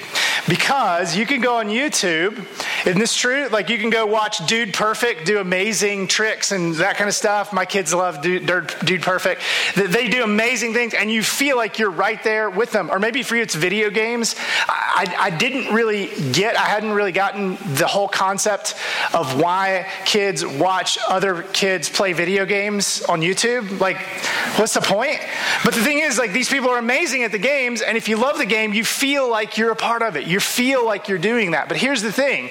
Because 0.49 1.17
you 1.17 1.27
can 1.27 1.41
go 1.41 1.57
on 1.57 1.69
YouTube, 1.69 2.39
isn't 2.87 2.99
this 2.99 3.15
true? 3.15 3.49
Like 3.49 3.69
you 3.69 3.79
can 3.79 3.91
go 3.91 4.07
watch 4.07 4.47
Dude 4.47 4.73
Perfect 4.73 5.27
do 5.27 5.41
amazing 5.41 6.09
tricks 6.09 6.53
and 6.53 6.75
that 6.77 6.97
kind 6.97 7.09
of 7.09 7.15
stuff. 7.15 7.53
My 7.53 7.65
kids 7.65 7.93
love 7.93 8.23
Dude, 8.23 8.47
Perfect. 9.03 9.43
They 9.75 10.09
do 10.09 10.25
amazing 10.25 10.73
things 10.73 10.95
and 10.95 11.11
you 11.11 11.23
feel 11.23 11.57
like 11.57 11.79
you're 11.79 11.91
right 11.91 12.23
there 12.25 12.49
with 12.49 12.73
them. 12.73 12.91
Or 12.91 12.99
maybe 12.99 13.23
for 13.23 13.37
you 13.37 13.43
it's 13.43 13.55
video 13.55 13.91
games. 13.91 14.37
I, 14.99 15.15
I 15.19 15.31
didn't 15.31 15.73
really 15.73 16.11
get, 16.33 16.57
I 16.57 16.65
hadn't 16.65 16.93
really 16.93 17.13
gotten 17.13 17.57
the 17.75 17.87
whole 17.87 18.09
concept 18.09 18.75
of 19.15 19.41
why 19.41 19.87
kids 20.05 20.45
watch 20.45 20.99
other 21.09 21.43
kids 21.43 21.89
play 21.89 22.13
video 22.13 22.45
games 22.47 23.03
on 23.03 23.21
YouTube. 23.21 23.81
Like, 23.81 23.99
what's 24.57 24.75
the 24.75 24.81
point? 24.81 25.21
But 25.65 25.75
the 25.75 25.83
thing 25.83 26.01
is, 26.01 26.19
like, 26.19 26.33
these 26.33 26.49
people 26.49 26.71
are 26.71 26.79
amazing 26.79 27.23
at 27.23 27.33
the 27.33 27.39
games, 27.39 27.81
and 27.81 27.97
if 27.97 28.09
you 28.09 28.17
love 28.17 28.39
the 28.39 28.47
game, 28.47 28.73
you 28.73 28.85
feel 28.85 29.31
like 29.31 29.57
you're 29.57 29.71
a 29.71 29.77
part 29.77 30.03
of 30.03 30.17
it. 30.17 30.27
You 30.39 30.41
feel 30.41 30.87
like 30.87 31.09
you're 31.09 31.19
doing 31.19 31.51
that. 31.51 31.67
But 31.67 31.79
here's 31.79 32.01
the 32.01 32.13
thing 32.13 32.51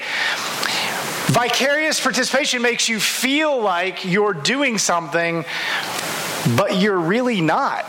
vicarious 1.27 2.01
participation 2.01 2.61
makes 2.61 2.89
you 2.89 2.99
feel 2.99 3.61
like 3.61 4.03
you're 4.03 4.33
doing 4.33 4.77
something, 4.77 5.45
but 6.57 6.81
you're 6.81 6.99
really 6.99 7.39
not. 7.39 7.85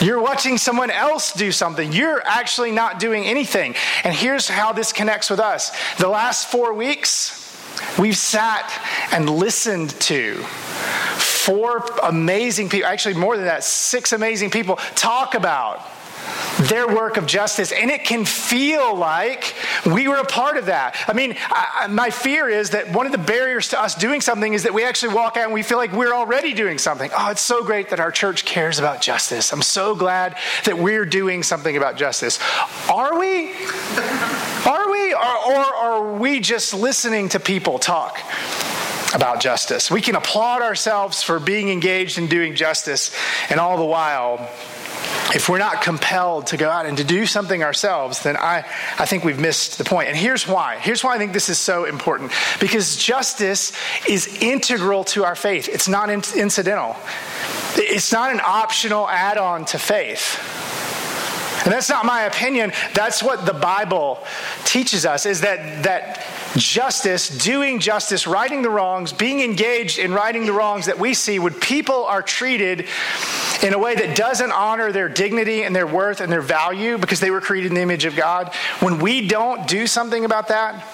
You're 0.00 0.22
watching 0.22 0.56
someone 0.56 0.90
else 0.90 1.34
do 1.34 1.52
something. 1.52 1.92
You're 1.92 2.22
actually 2.24 2.72
not 2.72 2.98
doing 2.98 3.26
anything. 3.26 3.74
And 4.02 4.14
here's 4.14 4.48
how 4.48 4.72
this 4.72 4.94
connects 4.94 5.28
with 5.28 5.40
us. 5.40 5.70
The 5.98 6.08
last 6.08 6.50
four 6.50 6.72
weeks, 6.72 7.44
We've 7.96 8.16
sat 8.16 8.72
and 9.12 9.28
listened 9.30 9.90
to 10.00 10.42
four 11.18 11.84
amazing 12.02 12.70
people, 12.70 12.88
actually 12.88 13.14
more 13.14 13.36
than 13.36 13.46
that, 13.46 13.62
six 13.62 14.12
amazing 14.12 14.50
people 14.50 14.76
talk 14.96 15.34
about 15.34 15.80
their 16.58 16.88
work 16.88 17.16
of 17.16 17.26
justice. 17.26 17.72
And 17.72 17.90
it 17.90 18.04
can 18.04 18.24
feel 18.24 18.96
like 18.96 19.54
we 19.86 20.08
were 20.08 20.16
a 20.16 20.24
part 20.24 20.56
of 20.56 20.66
that. 20.66 20.96
I 21.06 21.12
mean, 21.12 21.36
I, 21.38 21.86
my 21.88 22.10
fear 22.10 22.48
is 22.48 22.70
that 22.70 22.92
one 22.92 23.06
of 23.06 23.12
the 23.12 23.18
barriers 23.18 23.68
to 23.68 23.80
us 23.80 23.94
doing 23.94 24.20
something 24.20 24.54
is 24.54 24.64
that 24.64 24.74
we 24.74 24.84
actually 24.84 25.14
walk 25.14 25.36
out 25.36 25.44
and 25.44 25.52
we 25.52 25.62
feel 25.62 25.78
like 25.78 25.92
we're 25.92 26.12
already 26.12 26.52
doing 26.54 26.78
something. 26.78 27.10
Oh, 27.16 27.30
it's 27.30 27.42
so 27.42 27.62
great 27.64 27.90
that 27.90 28.00
our 28.00 28.10
church 28.10 28.44
cares 28.44 28.78
about 28.78 29.00
justice. 29.00 29.52
I'm 29.52 29.62
so 29.62 29.94
glad 29.94 30.36
that 30.64 30.78
we're 30.78 31.06
doing 31.06 31.42
something 31.42 31.76
about 31.76 31.96
justice. 31.96 32.38
Are 32.90 33.18
we? 33.18 33.52
Are 34.66 34.90
we? 34.90 35.14
Or, 35.14 35.52
or 35.52 35.64
are 35.64 36.12
we 36.14 36.40
just 36.40 36.74
listening 36.74 37.28
to 37.30 37.40
people 37.40 37.78
talk? 37.78 38.18
about 39.14 39.40
justice. 39.40 39.90
We 39.90 40.02
can 40.02 40.16
applaud 40.16 40.60
ourselves 40.60 41.22
for 41.22 41.40
being 41.40 41.70
engaged 41.70 42.18
in 42.18 42.26
doing 42.26 42.54
justice, 42.54 43.10
and 43.48 43.58
all 43.58 43.78
the 43.78 43.84
while, 43.84 44.50
if 45.34 45.48
we're 45.48 45.58
not 45.58 45.82
compelled 45.82 46.48
to 46.48 46.56
go 46.56 46.70
out 46.70 46.86
and 46.86 46.96
to 46.98 47.04
do 47.04 47.26
something 47.26 47.62
ourselves, 47.62 48.22
then 48.22 48.36
I, 48.36 48.64
I 48.98 49.04
think 49.04 49.24
we've 49.24 49.38
missed 49.38 49.76
the 49.76 49.84
point. 49.84 50.08
And 50.08 50.16
here's 50.16 50.48
why. 50.48 50.78
Here's 50.78 51.04
why 51.04 51.14
I 51.14 51.18
think 51.18 51.32
this 51.32 51.48
is 51.48 51.58
so 51.58 51.84
important. 51.84 52.32
Because 52.60 52.96
justice 52.96 53.72
is 54.08 54.26
integral 54.40 55.04
to 55.04 55.24
our 55.24 55.36
faith, 55.36 55.68
it's 55.68 55.88
not 55.88 56.08
in- 56.08 56.22
incidental, 56.36 56.96
it's 57.76 58.12
not 58.12 58.32
an 58.32 58.40
optional 58.44 59.08
add 59.08 59.36
on 59.36 59.64
to 59.66 59.78
faith. 59.78 60.38
And 61.64 61.74
that's 61.74 61.90
not 61.90 62.06
my 62.06 62.22
opinion. 62.22 62.72
That's 62.94 63.22
what 63.22 63.44
the 63.44 63.52
Bible 63.52 64.24
teaches 64.64 65.04
us 65.04 65.26
is 65.26 65.42
that, 65.42 65.82
that 65.82 66.24
justice, 66.56 67.28
doing 67.28 67.80
justice, 67.80 68.26
righting 68.26 68.62
the 68.62 68.70
wrongs, 68.70 69.12
being 69.12 69.40
engaged 69.40 69.98
in 69.98 70.14
righting 70.14 70.46
the 70.46 70.52
wrongs 70.52 70.86
that 70.86 70.98
we 70.98 71.12
see 71.12 71.38
when 71.38 71.52
people 71.52 72.04
are 72.06 72.22
treated 72.22 72.86
in 73.62 73.74
a 73.74 73.78
way 73.78 73.94
that 73.94 74.16
doesn't 74.16 74.52
honor 74.52 74.92
their 74.92 75.08
dignity 75.08 75.62
and 75.62 75.74
their 75.74 75.86
worth 75.86 76.20
and 76.20 76.30
their 76.30 76.42
value 76.42 76.98
because 76.98 77.20
they 77.20 77.30
were 77.30 77.40
created 77.40 77.68
in 77.68 77.74
the 77.74 77.82
image 77.82 78.04
of 78.04 78.14
God. 78.14 78.54
When 78.80 78.98
we 78.98 79.26
don't 79.26 79.66
do 79.66 79.86
something 79.86 80.24
about 80.24 80.48
that, 80.48 80.84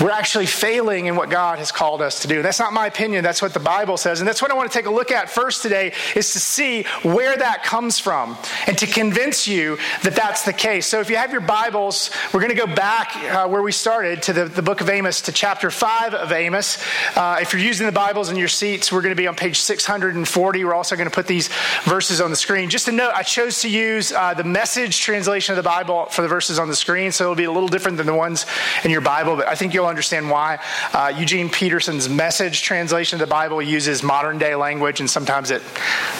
we're 0.00 0.10
actually 0.10 0.46
failing 0.46 1.06
in 1.06 1.16
what 1.16 1.30
God 1.30 1.58
has 1.58 1.72
called 1.72 2.02
us 2.02 2.20
to 2.22 2.28
do. 2.28 2.42
That's 2.42 2.58
not 2.58 2.72
my 2.72 2.86
opinion. 2.86 3.24
That's 3.24 3.40
what 3.40 3.54
the 3.54 3.60
Bible 3.60 3.96
says. 3.96 4.20
And 4.20 4.28
that's 4.28 4.42
what 4.42 4.50
I 4.50 4.54
want 4.54 4.70
to 4.70 4.76
take 4.76 4.86
a 4.86 4.90
look 4.90 5.10
at 5.10 5.30
first 5.30 5.62
today 5.62 5.92
is 6.14 6.32
to 6.32 6.40
see 6.40 6.84
where 7.02 7.36
that 7.36 7.64
comes 7.64 7.98
from 7.98 8.36
and 8.66 8.76
to 8.78 8.86
convince 8.86 9.48
you 9.48 9.78
that 10.02 10.14
that's 10.14 10.42
the 10.44 10.52
case. 10.52 10.86
So 10.86 11.00
if 11.00 11.08
you 11.08 11.16
have 11.16 11.32
your 11.32 11.40
Bibles, 11.40 12.10
we're 12.32 12.40
going 12.40 12.54
to 12.54 12.66
go 12.66 12.66
back 12.66 13.16
uh, 13.16 13.48
where 13.48 13.62
we 13.62 13.72
started 13.72 14.22
to 14.24 14.32
the, 14.32 14.44
the 14.44 14.62
book 14.62 14.80
of 14.80 14.90
Amos, 14.90 15.22
to 15.22 15.32
chapter 15.32 15.70
5 15.70 16.14
of 16.14 16.30
Amos. 16.30 16.82
Uh, 17.16 17.38
if 17.40 17.52
you're 17.52 17.62
using 17.62 17.86
the 17.86 17.92
Bibles 17.92 18.30
in 18.30 18.36
your 18.36 18.48
seats, 18.48 18.92
we're 18.92 19.02
going 19.02 19.14
to 19.14 19.20
be 19.20 19.26
on 19.26 19.34
page 19.34 19.60
640. 19.60 20.64
We're 20.64 20.74
also 20.74 20.96
going 20.96 21.08
to 21.08 21.14
put 21.14 21.26
these 21.26 21.48
verses 21.84 22.20
on 22.20 22.30
the 22.30 22.36
screen. 22.36 22.68
Just 22.68 22.88
a 22.88 22.92
note, 22.92 23.12
I 23.14 23.22
chose 23.22 23.62
to 23.62 23.70
use 23.70 24.12
uh, 24.12 24.34
the 24.34 24.44
message 24.44 25.00
translation 25.00 25.52
of 25.52 25.56
the 25.56 25.68
Bible 25.68 26.06
for 26.06 26.20
the 26.22 26.28
verses 26.28 26.58
on 26.58 26.68
the 26.68 26.76
screen, 26.76 27.12
so 27.12 27.24
it'll 27.24 27.34
be 27.34 27.44
a 27.44 27.52
little 27.52 27.68
different 27.68 27.96
than 27.96 28.06
the 28.06 28.14
ones 28.14 28.44
in 28.84 28.90
your 28.90 29.00
Bible, 29.00 29.36
but 29.36 29.48
I 29.48 29.54
think 29.54 29.72
you'll 29.72 29.85
understand 29.86 30.30
why. 30.30 30.58
Uh, 30.92 31.12
Eugene 31.16 31.48
Peterson's 31.48 32.08
message 32.08 32.62
translation 32.62 33.16
of 33.16 33.28
the 33.28 33.30
Bible 33.30 33.62
uses 33.62 34.02
modern 34.02 34.38
day 34.38 34.54
language, 34.54 35.00
and 35.00 35.08
sometimes 35.08 35.50
it 35.50 35.62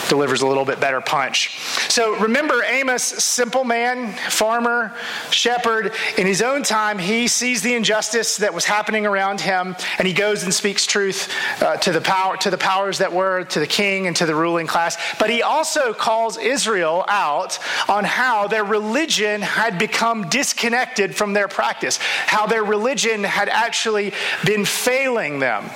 delivers 0.09 0.41
a 0.41 0.47
little 0.47 0.65
bit 0.65 0.79
better 0.79 1.01
punch. 1.01 1.59
So 1.89 2.15
remember 2.17 2.63
Amos, 2.63 3.03
simple 3.03 3.63
man, 3.63 4.13
farmer, 4.29 4.93
shepherd. 5.31 5.93
In 6.17 6.27
his 6.27 6.41
own 6.41 6.63
time, 6.63 6.97
he 6.97 7.27
sees 7.27 7.61
the 7.61 7.73
injustice 7.73 8.37
that 8.37 8.53
was 8.53 8.65
happening 8.65 9.05
around 9.05 9.41
him, 9.41 9.75
and 9.97 10.07
he 10.07 10.13
goes 10.13 10.43
and 10.43 10.53
speaks 10.53 10.85
truth 10.85 11.29
uh, 11.61 11.77
to 11.77 11.91
the 11.91 12.01
power 12.01 12.37
to 12.37 12.49
the 12.49 12.57
powers 12.57 12.99
that 12.99 13.13
were, 13.13 13.43
to 13.45 13.59
the 13.59 13.67
king, 13.67 14.07
and 14.07 14.15
to 14.15 14.25
the 14.25 14.35
ruling 14.35 14.67
class. 14.67 14.97
But 15.19 15.29
he 15.29 15.41
also 15.41 15.93
calls 15.93 16.37
Israel 16.37 17.05
out 17.07 17.59
on 17.89 18.03
how 18.03 18.47
their 18.47 18.63
religion 18.63 19.41
had 19.41 19.77
become 19.79 20.29
disconnected 20.29 21.15
from 21.15 21.33
their 21.33 21.47
practice, 21.47 21.97
how 21.97 22.45
their 22.47 22.63
religion 22.63 23.23
had 23.23 23.49
actually 23.57 24.13
been 24.45 24.65
failing 24.65 25.39
them 25.39 25.69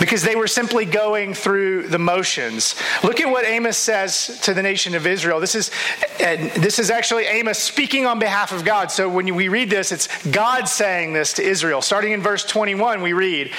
because 0.00 0.22
they 0.22 0.34
were 0.34 0.46
simply 0.46 0.84
going 0.84 1.34
through 1.34 1.88
the 1.88 1.98
motions. 1.98 2.74
Look 3.02 3.20
at 3.20 3.30
what 3.30 3.44
Amos 3.44 3.78
says 3.78 4.40
to 4.42 4.54
the 4.54 4.62
nation 4.62 4.94
of 4.94 5.06
Israel. 5.06 5.40
This 5.40 5.54
is, 5.54 5.70
this 6.18 6.78
is 6.78 6.90
actually 6.90 7.24
Amos 7.24 7.58
speaking 7.58 8.06
on 8.06 8.18
behalf 8.18 8.52
of 8.52 8.64
God. 8.64 8.90
So 8.90 9.08
when 9.08 9.32
we 9.34 9.48
read 9.48 9.70
this, 9.70 9.92
it's 9.92 10.08
God 10.26 10.68
saying 10.68 11.12
this 11.12 11.34
to 11.34 11.42
Israel. 11.42 11.82
Starting 11.82 12.12
in 12.12 12.22
verse 12.22 12.44
21, 12.44 13.02
we 13.02 13.12
read, 13.12 13.52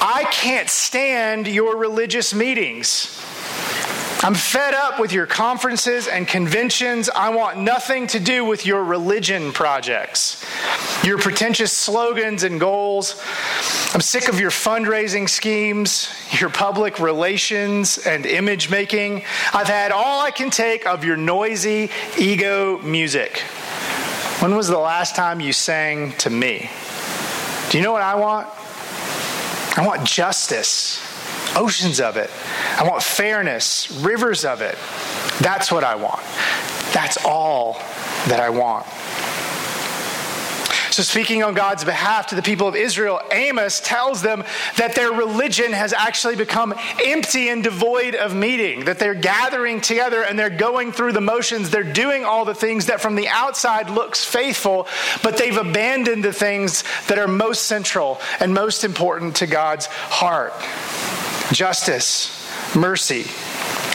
I 0.00 0.26
can't 0.32 0.68
stand 0.68 1.46
your 1.46 1.76
religious 1.76 2.34
meetings. 2.34 3.16
I'm 4.22 4.34
fed 4.34 4.74
up 4.74 5.00
with 5.00 5.14
your 5.14 5.24
conferences 5.24 6.06
and 6.06 6.28
conventions. 6.28 7.08
I 7.08 7.30
want 7.30 7.56
nothing 7.56 8.06
to 8.08 8.20
do 8.20 8.44
with 8.44 8.66
your 8.66 8.84
religion 8.84 9.50
projects, 9.50 10.44
your 11.02 11.16
pretentious 11.16 11.72
slogans 11.72 12.42
and 12.42 12.60
goals. 12.60 13.18
I'm 13.94 14.02
sick 14.02 14.28
of 14.28 14.38
your 14.38 14.50
fundraising 14.50 15.26
schemes, 15.26 16.12
your 16.38 16.50
public 16.50 17.00
relations 17.00 17.96
and 17.96 18.26
image 18.26 18.68
making. 18.68 19.24
I've 19.54 19.68
had 19.68 19.90
all 19.90 20.20
I 20.20 20.30
can 20.30 20.50
take 20.50 20.86
of 20.86 21.02
your 21.02 21.16
noisy 21.16 21.90
ego 22.18 22.76
music. 22.80 23.38
When 24.40 24.54
was 24.54 24.68
the 24.68 24.78
last 24.78 25.16
time 25.16 25.40
you 25.40 25.54
sang 25.54 26.12
to 26.18 26.28
me? 26.28 26.68
Do 27.70 27.78
you 27.78 27.82
know 27.82 27.92
what 27.92 28.02
I 28.02 28.16
want? 28.16 28.48
I 29.78 29.86
want 29.86 30.04
justice 30.04 31.09
oceans 31.56 32.00
of 32.00 32.16
it. 32.16 32.30
I 32.76 32.88
want 32.88 33.02
fairness, 33.02 33.90
rivers 33.90 34.44
of 34.44 34.60
it. 34.60 34.76
That's 35.40 35.70
what 35.70 35.84
I 35.84 35.94
want. 35.94 36.22
That's 36.92 37.24
all 37.24 37.74
that 38.28 38.40
I 38.40 38.50
want. 38.50 38.86
So, 40.90 41.04
speaking 41.04 41.44
on 41.44 41.54
God's 41.54 41.84
behalf 41.84 42.26
to 42.26 42.34
the 42.34 42.42
people 42.42 42.66
of 42.66 42.74
Israel, 42.74 43.20
Amos 43.30 43.78
tells 43.80 44.22
them 44.22 44.42
that 44.76 44.96
their 44.96 45.12
religion 45.12 45.72
has 45.72 45.92
actually 45.92 46.34
become 46.34 46.74
empty 47.04 47.48
and 47.48 47.62
devoid 47.62 48.16
of 48.16 48.34
meaning, 48.34 48.86
that 48.86 48.98
they're 48.98 49.14
gathering 49.14 49.80
together 49.80 50.22
and 50.22 50.36
they're 50.36 50.50
going 50.50 50.90
through 50.90 51.12
the 51.12 51.20
motions. 51.20 51.70
They're 51.70 51.84
doing 51.84 52.24
all 52.24 52.44
the 52.44 52.56
things 52.56 52.86
that 52.86 53.00
from 53.00 53.14
the 53.14 53.28
outside 53.28 53.88
looks 53.88 54.24
faithful, 54.24 54.88
but 55.22 55.38
they've 55.38 55.56
abandoned 55.56 56.24
the 56.24 56.32
things 56.32 56.82
that 57.06 57.18
are 57.18 57.28
most 57.28 57.62
central 57.62 58.20
and 58.40 58.52
most 58.52 58.82
important 58.82 59.36
to 59.36 59.46
God's 59.46 59.86
heart 59.86 60.52
justice, 61.52 62.30
mercy, 62.76 63.24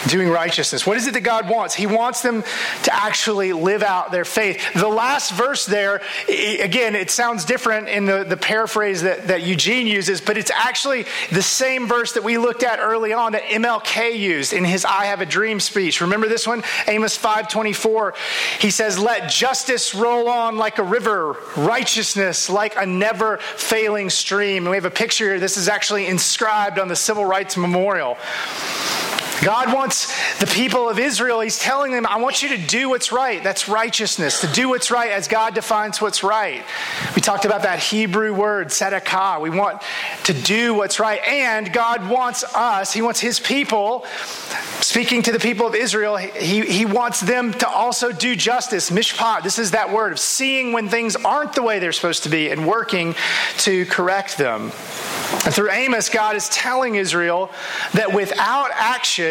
doing 0.07 0.29
righteousness. 0.29 0.85
What 0.85 0.97
is 0.97 1.07
it 1.07 1.13
that 1.13 1.21
God 1.21 1.49
wants? 1.49 1.75
He 1.75 1.87
wants 1.87 2.21
them 2.21 2.43
to 2.83 2.95
actually 2.95 3.53
live 3.53 3.83
out 3.83 4.11
their 4.11 4.25
faith. 4.25 4.73
The 4.73 4.87
last 4.87 5.33
verse 5.33 5.65
there, 5.65 6.01
again, 6.27 6.95
it 6.95 7.09
sounds 7.09 7.45
different 7.45 7.87
in 7.89 8.05
the, 8.05 8.23
the 8.23 8.37
paraphrase 8.37 9.01
that, 9.01 9.27
that 9.27 9.43
Eugene 9.43 9.87
uses, 9.87 10.21
but 10.21 10.37
it's 10.37 10.51
actually 10.51 11.05
the 11.31 11.41
same 11.41 11.87
verse 11.87 12.13
that 12.13 12.23
we 12.23 12.37
looked 12.37 12.63
at 12.63 12.79
early 12.79 13.13
on 13.13 13.33
that 13.33 13.43
MLK 13.43 14.17
used 14.17 14.53
in 14.53 14.63
his 14.63 14.85
I 14.85 15.05
Have 15.05 15.21
a 15.21 15.25
Dream 15.25 15.59
speech. 15.59 16.01
Remember 16.01 16.27
this 16.27 16.47
one? 16.47 16.63
Amos 16.87 17.17
5.24. 17.17 18.15
He 18.59 18.69
says, 18.69 18.99
Let 18.99 19.29
justice 19.29 19.95
roll 19.95 20.29
on 20.29 20.57
like 20.57 20.77
a 20.77 20.83
river, 20.83 21.35
righteousness 21.57 22.49
like 22.49 22.75
a 22.77 22.85
never 22.85 23.37
failing 23.37 24.09
stream. 24.09 24.63
And 24.63 24.71
we 24.71 24.77
have 24.77 24.85
a 24.85 24.91
picture 24.91 25.25
here. 25.25 25.39
This 25.39 25.57
is 25.57 25.67
actually 25.67 26.07
inscribed 26.07 26.79
on 26.79 26.87
the 26.87 26.95
Civil 26.95 27.25
Rights 27.25 27.57
Memorial. 27.57 28.17
God 29.43 29.73
wants 29.73 30.07
the 30.39 30.47
people 30.47 30.89
of 30.89 30.97
Israel, 30.97 31.41
He's 31.41 31.59
telling 31.59 31.91
them, 31.91 32.05
I 32.05 32.17
want 32.17 32.41
you 32.41 32.49
to 32.49 32.57
do 32.57 32.89
what's 32.89 33.11
right. 33.11 33.43
That's 33.43 33.67
righteousness, 33.67 34.41
to 34.41 34.47
do 34.47 34.69
what's 34.69 34.91
right 34.91 35.11
as 35.11 35.27
God 35.27 35.53
defines 35.53 36.01
what's 36.01 36.23
right. 36.23 36.63
We 37.15 37.21
talked 37.21 37.45
about 37.45 37.63
that 37.63 37.79
Hebrew 37.79 38.33
word, 38.33 38.67
tzedakah. 38.67 39.41
We 39.41 39.49
want 39.49 39.81
to 40.25 40.33
do 40.33 40.73
what's 40.73 40.99
right. 40.99 41.21
And 41.21 41.71
God 41.73 42.09
wants 42.09 42.43
us, 42.55 42.93
He 42.93 43.01
wants 43.01 43.19
His 43.19 43.39
people, 43.39 44.05
speaking 44.79 45.21
to 45.23 45.31
the 45.31 45.39
people 45.39 45.67
of 45.67 45.75
Israel, 45.75 46.17
He, 46.17 46.61
he 46.61 46.85
wants 46.85 47.19
them 47.19 47.53
to 47.53 47.67
also 47.67 48.11
do 48.11 48.35
justice, 48.35 48.89
mishpat. 48.89 49.43
This 49.43 49.59
is 49.59 49.71
that 49.71 49.91
word 49.91 50.13
of 50.13 50.19
seeing 50.19 50.71
when 50.71 50.89
things 50.89 51.15
aren't 51.17 51.53
the 51.53 51.63
way 51.63 51.79
they're 51.79 51.91
supposed 51.91 52.23
to 52.23 52.29
be 52.29 52.49
and 52.49 52.67
working 52.67 53.15
to 53.59 53.85
correct 53.87 54.37
them. 54.37 54.71
And 55.43 55.53
through 55.53 55.71
Amos, 55.71 56.09
God 56.09 56.35
is 56.35 56.49
telling 56.49 56.95
Israel 56.95 57.51
that 57.93 58.13
without 58.13 58.69
action, 58.73 59.24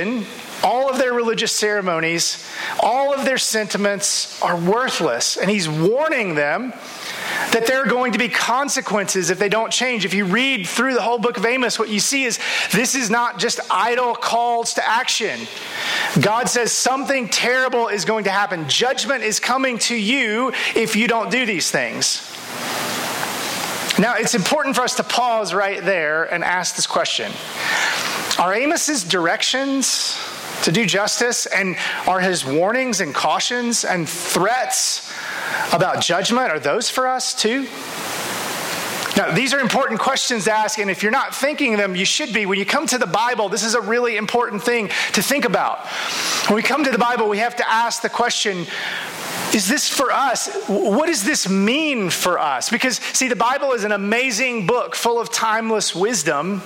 all 0.62 0.88
of 0.88 0.98
their 0.98 1.12
religious 1.12 1.52
ceremonies, 1.52 2.44
all 2.80 3.12
of 3.12 3.24
their 3.24 3.36
sentiments 3.38 4.40
are 4.42 4.56
worthless. 4.56 5.36
And 5.36 5.50
he's 5.50 5.68
warning 5.68 6.34
them 6.34 6.72
that 7.52 7.66
there 7.66 7.82
are 7.82 7.86
going 7.86 8.12
to 8.12 8.18
be 8.18 8.28
consequences 8.28 9.30
if 9.30 9.38
they 9.38 9.48
don't 9.48 9.70
change. 9.70 10.04
If 10.04 10.14
you 10.14 10.24
read 10.24 10.66
through 10.66 10.94
the 10.94 11.02
whole 11.02 11.18
book 11.18 11.36
of 11.36 11.44
Amos, 11.44 11.78
what 11.78 11.90
you 11.90 12.00
see 12.00 12.24
is 12.24 12.38
this 12.72 12.94
is 12.94 13.10
not 13.10 13.38
just 13.38 13.60
idle 13.70 14.14
calls 14.14 14.74
to 14.74 14.88
action. 14.88 15.38
God 16.20 16.48
says 16.48 16.72
something 16.72 17.28
terrible 17.28 17.88
is 17.88 18.04
going 18.04 18.24
to 18.24 18.30
happen. 18.30 18.68
Judgment 18.68 19.22
is 19.22 19.38
coming 19.38 19.78
to 19.80 19.94
you 19.94 20.52
if 20.74 20.96
you 20.96 21.06
don't 21.06 21.30
do 21.30 21.44
these 21.44 21.70
things. 21.70 22.30
Now, 23.96 24.14
it's 24.16 24.34
important 24.34 24.74
for 24.74 24.82
us 24.82 24.96
to 24.96 25.04
pause 25.04 25.54
right 25.54 25.80
there 25.80 26.24
and 26.24 26.42
ask 26.42 26.74
this 26.74 26.86
question 26.86 27.30
Are 28.38 28.52
Amos's 28.52 29.04
directions 29.04 30.18
to 30.62 30.72
do 30.72 30.86
justice 30.86 31.46
and 31.46 31.76
are 32.06 32.20
his 32.20 32.44
warnings 32.44 33.00
and 33.00 33.14
cautions 33.14 33.84
and 33.84 34.08
threats 34.08 35.12
about 35.72 36.00
judgment, 36.02 36.50
are 36.50 36.58
those 36.58 36.90
for 36.90 37.06
us 37.06 37.34
too? 37.34 37.68
Now, 39.16 39.30
these 39.32 39.54
are 39.54 39.60
important 39.60 40.00
questions 40.00 40.44
to 40.44 40.52
ask, 40.52 40.80
and 40.80 40.90
if 40.90 41.02
you're 41.02 41.12
not 41.12 41.32
thinking 41.32 41.76
them, 41.76 41.94
you 41.94 42.04
should 42.04 42.32
be. 42.32 42.46
When 42.46 42.58
you 42.58 42.66
come 42.66 42.86
to 42.88 42.98
the 42.98 43.06
Bible, 43.06 43.48
this 43.48 43.62
is 43.62 43.74
a 43.74 43.80
really 43.80 44.16
important 44.16 44.64
thing 44.64 44.88
to 45.12 45.22
think 45.22 45.44
about. 45.44 45.86
When 46.48 46.56
we 46.56 46.62
come 46.62 46.82
to 46.82 46.90
the 46.90 46.98
Bible, 46.98 47.28
we 47.28 47.38
have 47.38 47.54
to 47.56 47.70
ask 47.70 48.02
the 48.02 48.08
question 48.08 48.66
is 49.54 49.68
this 49.68 49.88
for 49.88 50.10
us? 50.10 50.48
What 50.66 51.06
does 51.06 51.22
this 51.22 51.48
mean 51.48 52.10
for 52.10 52.40
us? 52.40 52.70
Because, 52.70 52.96
see, 52.96 53.28
the 53.28 53.36
Bible 53.36 53.72
is 53.72 53.84
an 53.84 53.92
amazing 53.92 54.66
book 54.66 54.96
full 54.96 55.20
of 55.20 55.30
timeless 55.30 55.94
wisdom. 55.94 56.60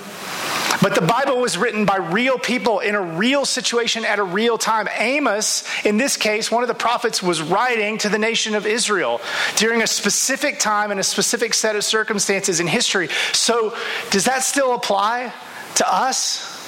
But 0.81 0.95
the 0.95 1.01
Bible 1.01 1.39
was 1.39 1.57
written 1.57 1.85
by 1.85 1.97
real 1.97 2.39
people 2.39 2.79
in 2.79 2.95
a 2.95 3.01
real 3.01 3.45
situation 3.45 4.05
at 4.05 4.17
a 4.17 4.23
real 4.23 4.57
time. 4.57 4.87
Amos, 4.97 5.63
in 5.85 5.97
this 5.97 6.17
case, 6.17 6.49
one 6.49 6.63
of 6.63 6.67
the 6.67 6.73
prophets, 6.73 7.21
was 7.21 7.41
writing 7.41 7.99
to 7.99 8.09
the 8.09 8.17
nation 8.17 8.55
of 8.55 8.65
Israel 8.65 9.21
during 9.55 9.83
a 9.83 9.87
specific 9.87 10.57
time 10.59 10.89
and 10.89 10.99
a 10.99 11.03
specific 11.03 11.53
set 11.53 11.75
of 11.75 11.83
circumstances 11.83 12.59
in 12.59 12.65
history. 12.65 13.09
So, 13.33 13.75
does 14.09 14.25
that 14.25 14.43
still 14.43 14.73
apply 14.73 15.31
to 15.75 15.93
us? 15.93 16.58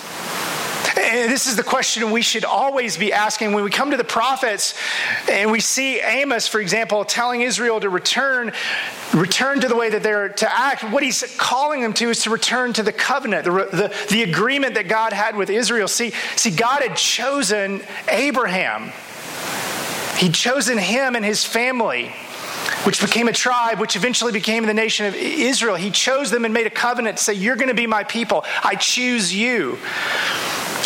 And 1.11 1.29
this 1.29 1.45
is 1.45 1.57
the 1.57 1.63
question 1.63 2.09
we 2.11 2.21
should 2.21 2.45
always 2.45 2.95
be 2.95 3.11
asking 3.11 3.51
when 3.51 3.65
we 3.65 3.69
come 3.69 3.91
to 3.91 3.97
the 3.97 4.03
prophets 4.05 4.73
and 5.29 5.51
we 5.51 5.59
see 5.59 5.99
Amos, 5.99 6.47
for 6.47 6.61
example, 6.61 7.03
telling 7.03 7.41
Israel 7.41 7.81
to 7.81 7.89
return, 7.89 8.53
return 9.13 9.59
to 9.59 9.67
the 9.67 9.75
way 9.75 9.89
that 9.89 10.03
they're 10.03 10.29
to 10.29 10.49
act. 10.49 10.85
What 10.85 11.03
he's 11.03 11.35
calling 11.37 11.81
them 11.81 11.91
to 11.95 12.09
is 12.11 12.23
to 12.23 12.29
return 12.29 12.71
to 12.73 12.83
the 12.83 12.93
covenant, 12.93 13.43
the, 13.43 13.51
the, 13.51 14.05
the 14.09 14.23
agreement 14.23 14.75
that 14.75 14.87
God 14.87 15.11
had 15.11 15.35
with 15.35 15.49
Israel. 15.49 15.89
See, 15.89 16.13
see, 16.37 16.51
God 16.51 16.81
had 16.81 16.95
chosen 16.95 17.81
Abraham. 18.07 18.93
He'd 20.17 20.33
chosen 20.33 20.77
him 20.77 21.17
and 21.17 21.25
his 21.25 21.43
family 21.43 22.13
which 22.85 23.01
became 23.01 23.27
a 23.27 23.33
tribe, 23.33 23.79
which 23.79 23.95
eventually 23.95 24.31
became 24.31 24.65
the 24.65 24.73
nation 24.73 25.05
of 25.05 25.15
Israel. 25.15 25.75
He 25.75 25.91
chose 25.91 26.31
them 26.31 26.45
and 26.45 26.53
made 26.53 26.67
a 26.67 26.71
covenant 26.71 27.17
to 27.17 27.23
say, 27.23 27.33
You're 27.33 27.55
going 27.55 27.67
to 27.67 27.75
be 27.75 27.85
my 27.85 28.03
people. 28.03 28.43
I 28.63 28.75
choose 28.75 29.33
you. 29.35 29.77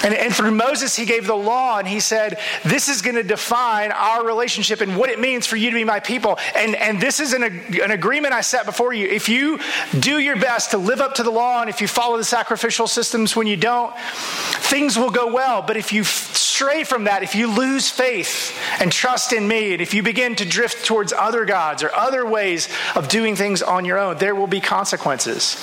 And, 0.06 0.14
and 0.14 0.36
through 0.36 0.52
Moses, 0.52 0.96
he 0.96 1.04
gave 1.06 1.26
the 1.26 1.36
law 1.36 1.80
and 1.80 1.88
he 1.88 2.00
said, 2.00 2.38
This 2.64 2.90
is 2.90 3.02
going 3.02 3.16
to 3.16 3.24
define 3.24 3.92
our 3.92 4.24
relationship 4.24 4.82
and 4.82 4.96
what 4.96 5.10
it 5.10 5.20
means 5.20 5.48
for 5.48 5.56
you 5.56 5.72
to 5.72 5.76
be 5.76 5.84
my 5.84 6.00
people. 6.00 6.38
And, 6.54 6.76
and 6.76 7.02
this 7.02 7.20
is 7.20 7.34
an, 7.34 7.42
an 7.44 7.90
agreement 7.90 8.32
I 8.32 8.42
set 8.42 8.68
before 8.68 8.94
you. 8.94 9.08
If 9.08 9.30
you 9.30 9.60
do 10.00 10.20
your 10.20 10.36
best 10.36 10.72
to 10.72 10.78
live 10.78 11.02
up 11.02 11.16
to 11.16 11.24
the 11.24 11.32
law 11.32 11.60
and 11.60 11.72
if 11.72 11.82
you 11.82 11.88
follow 11.88 12.18
the 12.18 12.24
sacrificial 12.24 12.86
systems 12.86 13.36
when 13.36 13.48
you 13.48 13.58
don't, 13.58 13.98
things 13.98 14.96
will 14.96 15.10
go 15.10 15.34
well. 15.34 15.64
But 15.64 15.76
if 15.76 15.92
you 15.92 16.04
stray 16.04 16.84
from 16.84 17.06
that, 17.06 17.24
if 17.24 17.34
you 17.34 17.52
lose 17.52 17.90
faith 17.90 18.56
and 18.80 18.92
trust 18.92 19.34
in 19.34 19.48
me, 19.48 19.74
and 19.74 19.82
if 19.82 19.96
you 19.96 20.04
begin 20.04 20.36
to 20.36 20.46
drift 20.46 20.86
towards 20.86 21.14
other 21.14 21.46
gods 21.46 21.82
or 21.82 21.92
other 21.96 22.28
ways 22.28 22.70
of 22.94 23.08
doing 23.08 23.36
things 23.36 23.64
on 23.64 23.86
your 23.86 23.98
own, 23.98 24.20
there 24.20 24.36
will 24.36 24.46
be 24.46 24.62
consequences. 24.62 25.56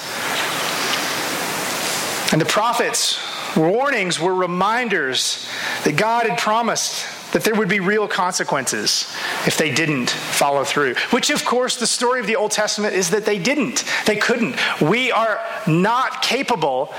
And 2.33 2.41
the 2.41 2.47
prophets 2.47 3.32
warnings 3.57 4.21
were 4.21 4.35
reminders 4.35 5.49
that 5.85 5.97
God 5.97 6.27
had 6.27 6.39
promised 6.39 7.07
that 7.33 7.45
there 7.45 7.55
would 7.55 7.69
be 7.69 7.81
real 7.81 8.07
consequences 8.07 9.11
if 9.47 9.57
they 9.57 9.73
didn't 9.73 10.11
follow 10.11 10.65
through. 10.65 10.95
Which, 11.11 11.31
of 11.31 11.45
course, 11.45 11.77
the 11.77 11.87
story 11.87 12.21
of 12.21 12.27
the 12.27 12.37
Old 12.37 12.51
Testament 12.51 12.95
is 12.95 13.11
that 13.11 13.25
they 13.25 13.39
didn't. 13.39 13.85
They 14.07 14.17
couldn't. 14.17 14.57
We 14.81 15.11
are 15.11 15.41
not 15.67 16.23
capable 16.23 16.93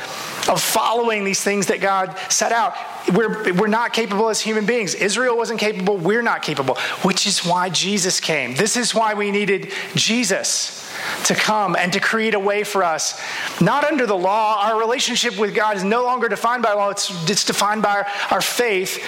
of 0.50 0.62
following 0.62 1.24
these 1.24 1.42
things 1.42 1.68
that 1.68 1.80
God 1.80 2.18
set 2.30 2.52
out. 2.52 2.76
We're, 3.14 3.54
we're 3.54 3.68
not 3.68 3.94
capable 3.94 4.30
as 4.30 4.42
human 4.42 4.66
beings. 4.66 4.96
Israel 4.96 5.38
wasn't 5.38 5.60
capable. 5.60 5.98
We're 5.98 6.24
not 6.24 6.42
capable, 6.42 6.76
which 7.04 7.28
is 7.28 7.46
why 7.46 7.70
Jesus 7.70 8.20
came. 8.20 8.56
This 8.56 8.76
is 8.76 8.96
why 8.96 9.14
we 9.14 9.32
needed 9.32 9.72
Jesus 9.96 10.84
to 11.26 11.36
come 11.36 11.76
and 11.76 11.92
to 11.94 12.00
create 12.00 12.34
a 12.34 12.40
way 12.40 12.64
for 12.64 12.84
us, 12.84 13.20
not 13.62 13.84
under 13.84 14.06
the 14.06 14.18
law. 14.18 14.62
Our 14.64 14.80
relationship 14.80 15.38
with 15.38 15.56
God 15.56 15.78
is 15.78 15.84
no 15.84 16.04
longer 16.04 16.28
defined 16.28 16.64
by 16.64 16.74
law, 16.74 16.90
it's, 16.90 17.30
it's 17.30 17.46
defined 17.46 17.82
by 17.82 17.98
our, 17.98 18.08
our 18.32 18.42
faith 18.42 19.00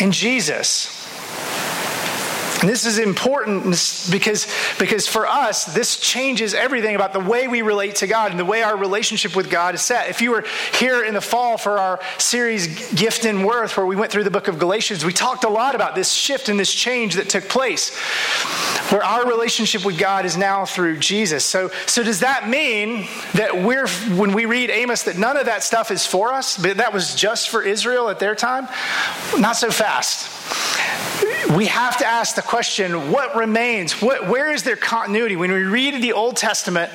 in 0.00 0.12
Jesus. 0.12 1.04
And 2.64 2.72
this 2.72 2.86
is 2.86 2.98
important 2.98 3.64
because, 4.10 4.46
because 4.78 5.06
for 5.06 5.26
us, 5.26 5.64
this 5.66 5.98
changes 5.98 6.54
everything 6.54 6.94
about 6.94 7.12
the 7.12 7.20
way 7.20 7.46
we 7.46 7.60
relate 7.60 7.96
to 7.96 8.06
God 8.06 8.30
and 8.30 8.40
the 8.40 8.44
way 8.46 8.62
our 8.62 8.74
relationship 8.74 9.36
with 9.36 9.50
God 9.50 9.74
is 9.74 9.82
set. 9.82 10.08
If 10.08 10.22
you 10.22 10.30
were 10.30 10.46
here 10.72 11.04
in 11.04 11.12
the 11.12 11.20
fall 11.20 11.58
for 11.58 11.78
our 11.78 12.00
series, 12.16 12.90
Gift 12.94 13.26
and 13.26 13.44
Worth, 13.44 13.76
where 13.76 13.84
we 13.84 13.96
went 13.96 14.10
through 14.10 14.24
the 14.24 14.30
book 14.30 14.48
of 14.48 14.58
Galatians, 14.58 15.04
we 15.04 15.12
talked 15.12 15.44
a 15.44 15.48
lot 15.50 15.74
about 15.74 15.94
this 15.94 16.10
shift 16.10 16.48
and 16.48 16.58
this 16.58 16.72
change 16.72 17.16
that 17.16 17.28
took 17.28 17.50
place, 17.50 17.90
where 18.90 19.04
our 19.04 19.26
relationship 19.26 19.84
with 19.84 19.98
God 19.98 20.24
is 20.24 20.36
now 20.36 20.64
through 20.64 20.98
Jesus. 20.98 21.44
So, 21.44 21.70
so 21.86 22.02
does 22.02 22.20
that 22.20 22.48
mean 22.48 23.06
that 23.34 23.62
we're, 23.62 23.88
when 24.16 24.32
we 24.32 24.46
read 24.46 24.70
Amos, 24.70 25.04
that 25.04 25.16
none 25.16 25.36
of 25.36 25.46
that 25.46 25.62
stuff 25.62 25.90
is 25.90 26.06
for 26.06 26.32
us? 26.32 26.56
But 26.56 26.78
that 26.78 26.92
was 26.92 27.14
just 27.14 27.48
for 27.48 27.62
Israel 27.62 28.08
at 28.08 28.18
their 28.18 28.34
time? 28.34 28.68
Not 29.38 29.56
so 29.56 29.70
fast 29.70 30.30
we 31.50 31.66
have 31.66 31.98
to 31.98 32.06
ask 32.06 32.36
the 32.36 32.42
question 32.42 33.10
what 33.10 33.36
remains? 33.36 34.00
What, 34.00 34.28
where 34.28 34.52
is 34.52 34.62
their 34.62 34.76
continuity? 34.76 35.36
When 35.36 35.52
we 35.52 35.62
read 35.62 36.02
the 36.02 36.12
Old 36.12 36.36
Testament, 36.36 36.90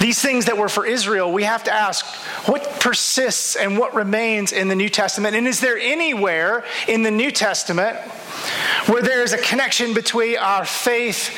these 0.00 0.20
things 0.20 0.46
that 0.46 0.58
were 0.58 0.68
for 0.68 0.86
Israel, 0.86 1.32
we 1.32 1.44
have 1.44 1.64
to 1.64 1.72
ask 1.72 2.04
what 2.46 2.80
persists 2.80 3.56
and 3.56 3.78
what 3.78 3.94
remains 3.94 4.52
in 4.52 4.68
the 4.68 4.74
New 4.74 4.88
Testament? 4.88 5.34
And 5.34 5.46
is 5.46 5.60
there 5.60 5.78
anywhere 5.78 6.64
in 6.88 7.02
the 7.02 7.10
New 7.10 7.30
Testament 7.30 7.96
where 8.86 9.02
there 9.02 9.22
is 9.22 9.32
a 9.32 9.38
connection 9.38 9.94
between 9.94 10.36
our 10.36 10.64
faith 10.64 11.36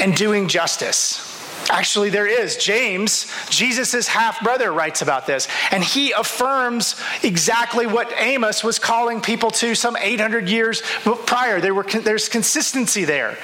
and 0.00 0.16
doing 0.16 0.48
justice? 0.48 1.29
Actually, 1.68 2.10
there 2.10 2.26
is. 2.26 2.56
James, 2.56 3.30
Jesus' 3.48 4.08
half 4.08 4.42
brother, 4.42 4.72
writes 4.72 5.02
about 5.02 5.26
this. 5.26 5.46
And 5.70 5.84
he 5.84 6.12
affirms 6.12 7.00
exactly 7.22 7.86
what 7.86 8.12
Amos 8.16 8.64
was 8.64 8.78
calling 8.78 9.20
people 9.20 9.50
to 9.52 9.74
some 9.74 9.96
800 9.96 10.48
years 10.48 10.82
prior. 11.26 11.60
There 11.60 11.74
were, 11.74 11.84
there's 11.84 12.28
consistency 12.28 13.04
there. 13.04 13.38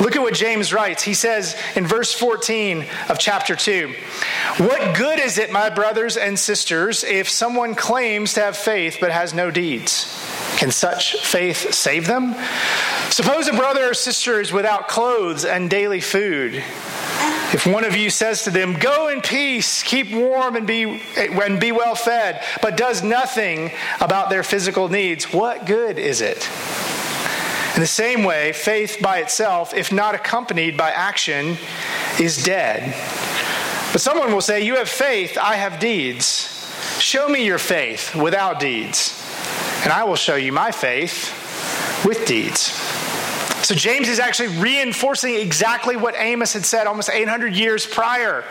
Look 0.00 0.16
at 0.16 0.22
what 0.22 0.34
James 0.34 0.72
writes. 0.72 1.02
He 1.02 1.14
says 1.14 1.56
in 1.74 1.86
verse 1.86 2.12
14 2.14 2.86
of 3.08 3.18
chapter 3.18 3.54
2 3.54 3.94
What 4.58 4.96
good 4.96 5.18
is 5.18 5.38
it, 5.38 5.52
my 5.52 5.68
brothers 5.68 6.16
and 6.16 6.38
sisters, 6.38 7.04
if 7.04 7.28
someone 7.28 7.74
claims 7.74 8.34
to 8.34 8.40
have 8.40 8.56
faith 8.56 8.98
but 9.00 9.10
has 9.10 9.34
no 9.34 9.50
deeds? 9.50 10.04
Can 10.56 10.70
such 10.70 11.20
faith 11.20 11.72
save 11.74 12.06
them? 12.06 12.34
Suppose 13.10 13.48
a 13.48 13.52
brother 13.52 13.90
or 13.90 13.94
sister 13.94 14.40
is 14.40 14.52
without 14.52 14.88
clothes 14.88 15.44
and 15.44 15.70
daily 15.70 16.00
food. 16.00 16.62
If 17.50 17.66
one 17.66 17.84
of 17.84 17.96
you 17.96 18.10
says 18.10 18.44
to 18.44 18.50
them, 18.50 18.74
Go 18.74 19.08
in 19.08 19.22
peace, 19.22 19.82
keep 19.82 20.12
warm, 20.12 20.54
and 20.54 20.66
be, 20.66 21.00
and 21.16 21.58
be 21.58 21.72
well 21.72 21.94
fed, 21.94 22.42
but 22.60 22.76
does 22.76 23.02
nothing 23.02 23.70
about 24.00 24.28
their 24.28 24.42
physical 24.42 24.88
needs, 24.90 25.32
what 25.32 25.64
good 25.64 25.98
is 25.98 26.20
it? 26.20 26.46
In 27.74 27.80
the 27.80 27.86
same 27.86 28.24
way, 28.24 28.52
faith 28.52 28.98
by 29.00 29.18
itself, 29.18 29.72
if 29.72 29.90
not 29.90 30.14
accompanied 30.14 30.76
by 30.76 30.90
action, 30.90 31.56
is 32.20 32.42
dead. 32.42 32.92
But 33.92 34.02
someone 34.02 34.32
will 34.32 34.42
say, 34.42 34.62
You 34.62 34.76
have 34.76 34.88
faith, 34.88 35.38
I 35.40 35.54
have 35.56 35.80
deeds. 35.80 36.54
Show 37.00 37.28
me 37.28 37.46
your 37.46 37.58
faith 37.58 38.14
without 38.14 38.60
deeds, 38.60 39.24
and 39.84 39.92
I 39.92 40.04
will 40.04 40.16
show 40.16 40.34
you 40.34 40.52
my 40.52 40.70
faith 40.70 41.32
with 42.04 42.26
deeds. 42.26 42.78
So 43.68 43.74
James 43.74 44.08
is 44.08 44.18
actually 44.18 44.58
reinforcing 44.60 45.34
exactly 45.34 45.94
what 45.94 46.14
Amos 46.16 46.54
had 46.54 46.64
said 46.64 46.86
almost 46.86 47.10
800 47.10 47.54
years 47.54 47.84
prior. 47.84 48.42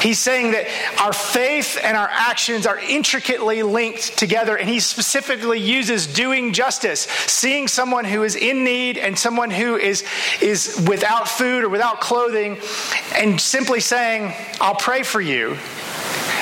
He's 0.00 0.18
saying 0.18 0.52
that 0.52 0.66
our 0.98 1.12
faith 1.12 1.78
and 1.82 1.94
our 1.94 2.08
actions 2.10 2.66
are 2.66 2.78
intricately 2.78 3.62
linked 3.62 4.16
together, 4.16 4.56
and 4.56 4.66
he 4.66 4.80
specifically 4.80 5.60
uses 5.60 6.06
doing 6.06 6.54
justice, 6.54 7.00
seeing 7.00 7.68
someone 7.68 8.06
who 8.06 8.22
is 8.22 8.34
in 8.34 8.64
need 8.64 8.96
and 8.96 9.18
someone 9.18 9.50
who 9.50 9.76
is, 9.76 10.04
is 10.40 10.82
without 10.88 11.28
food 11.28 11.62
or 11.62 11.68
without 11.68 12.00
clothing, 12.00 12.56
and 13.14 13.38
simply 13.38 13.80
saying, 13.80 14.32
I'll 14.58 14.74
pray 14.74 15.02
for 15.02 15.20
you 15.20 15.58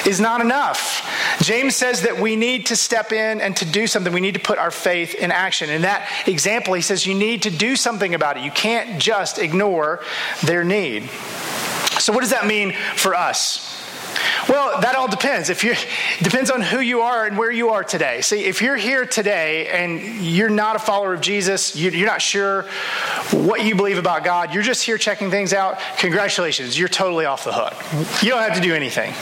is 0.07 0.21
not 0.21 0.41
enough. 0.41 1.11
James 1.41 1.77
says 1.77 2.03
that 2.03 2.19
we 2.19 2.37
need 2.37 2.67
to 2.67 2.77
step 2.77 3.13
in 3.13 3.41
and 3.41 3.57
to 3.57 3.65
do 3.65 3.87
something. 3.87 4.13
We 4.13 4.21
need 4.21 4.35
to 4.35 4.41
put 4.41 4.59
our 4.59 4.71
faith 4.71 5.15
in 5.15 5.31
action. 5.33 5.71
In 5.71 5.83
that 5.83 6.09
example, 6.27 6.75
he 6.75 6.83
says 6.83 7.07
you 7.07 7.15
need 7.15 7.43
to 7.43 7.51
do 7.51 7.77
something 7.77 8.15
about 8.15 8.37
it. 8.37 8.43
You 8.43 8.51
can't 8.51 9.01
just 9.01 9.39
ignore 9.39 10.01
their 10.43 10.65
need. 10.65 11.09
So, 11.99 12.13
what 12.13 12.21
does 12.21 12.31
that 12.31 12.47
mean 12.47 12.73
for 12.73 13.15
us? 13.15 13.74
Well, 14.49 14.81
that 14.81 14.95
all 14.95 15.09
depends. 15.09 15.49
If 15.49 15.65
you 15.65 15.75
depends 16.23 16.51
on 16.51 16.61
who 16.61 16.81
you 16.81 17.01
are 17.01 17.27
and 17.27 17.39
where 17.39 17.51
you 17.51 17.71
are 17.71 17.83
today. 17.83 18.21
See, 18.21 18.45
if 18.45 18.61
you're 18.61 18.77
here 18.77 19.07
today 19.07 19.69
and 19.69 20.01
you're 20.23 20.51
not 20.51 20.77
a 20.77 20.79
follower 20.79 21.15
of 21.15 21.21
Jesus, 21.21 21.75
you're 21.75 22.07
not 22.07 22.21
sure 22.21 22.63
what 23.31 23.65
you 23.65 23.75
believe 23.75 23.99
about 23.99 24.25
God, 24.25 24.53
you're 24.53 24.63
just 24.63 24.83
here 24.83 24.99
checking 24.99 25.31
things 25.31 25.53
out. 25.53 25.79
Congratulations, 25.99 26.79
you're 26.79 26.89
totally 26.89 27.25
off 27.25 27.45
the 27.45 27.53
hook. 27.53 28.23
You 28.23 28.31
don't 28.31 28.43
have 28.43 28.55
to 28.55 28.61
do 28.61 28.75
anything. 28.75 29.15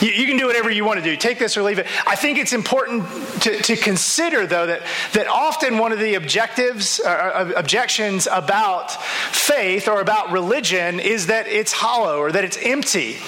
You, 0.00 0.12
you 0.12 0.26
can 0.26 0.36
do 0.36 0.46
whatever 0.46 0.70
you 0.70 0.84
want 0.84 0.98
to 0.98 1.04
do. 1.04 1.16
Take 1.16 1.38
this 1.38 1.56
or 1.56 1.62
leave 1.62 1.78
it. 1.78 1.86
I 2.06 2.16
think 2.16 2.38
it's 2.38 2.52
important 2.52 3.04
to, 3.42 3.56
to 3.62 3.76
consider, 3.76 4.46
though, 4.46 4.66
that 4.66 4.82
that 5.12 5.28
often 5.28 5.78
one 5.78 5.92
of 5.92 5.98
the 5.98 6.14
objectives, 6.14 7.00
uh, 7.00 7.08
uh 7.08 7.52
objections 7.56 8.26
about 8.30 8.90
faith 8.90 9.88
or 9.88 10.00
about 10.00 10.32
religion 10.32 10.98
is 10.98 11.28
that 11.28 11.46
it's 11.46 11.72
hollow 11.72 12.18
or 12.18 12.32
that 12.32 12.44
it's 12.44 12.58
empty. 12.62 13.18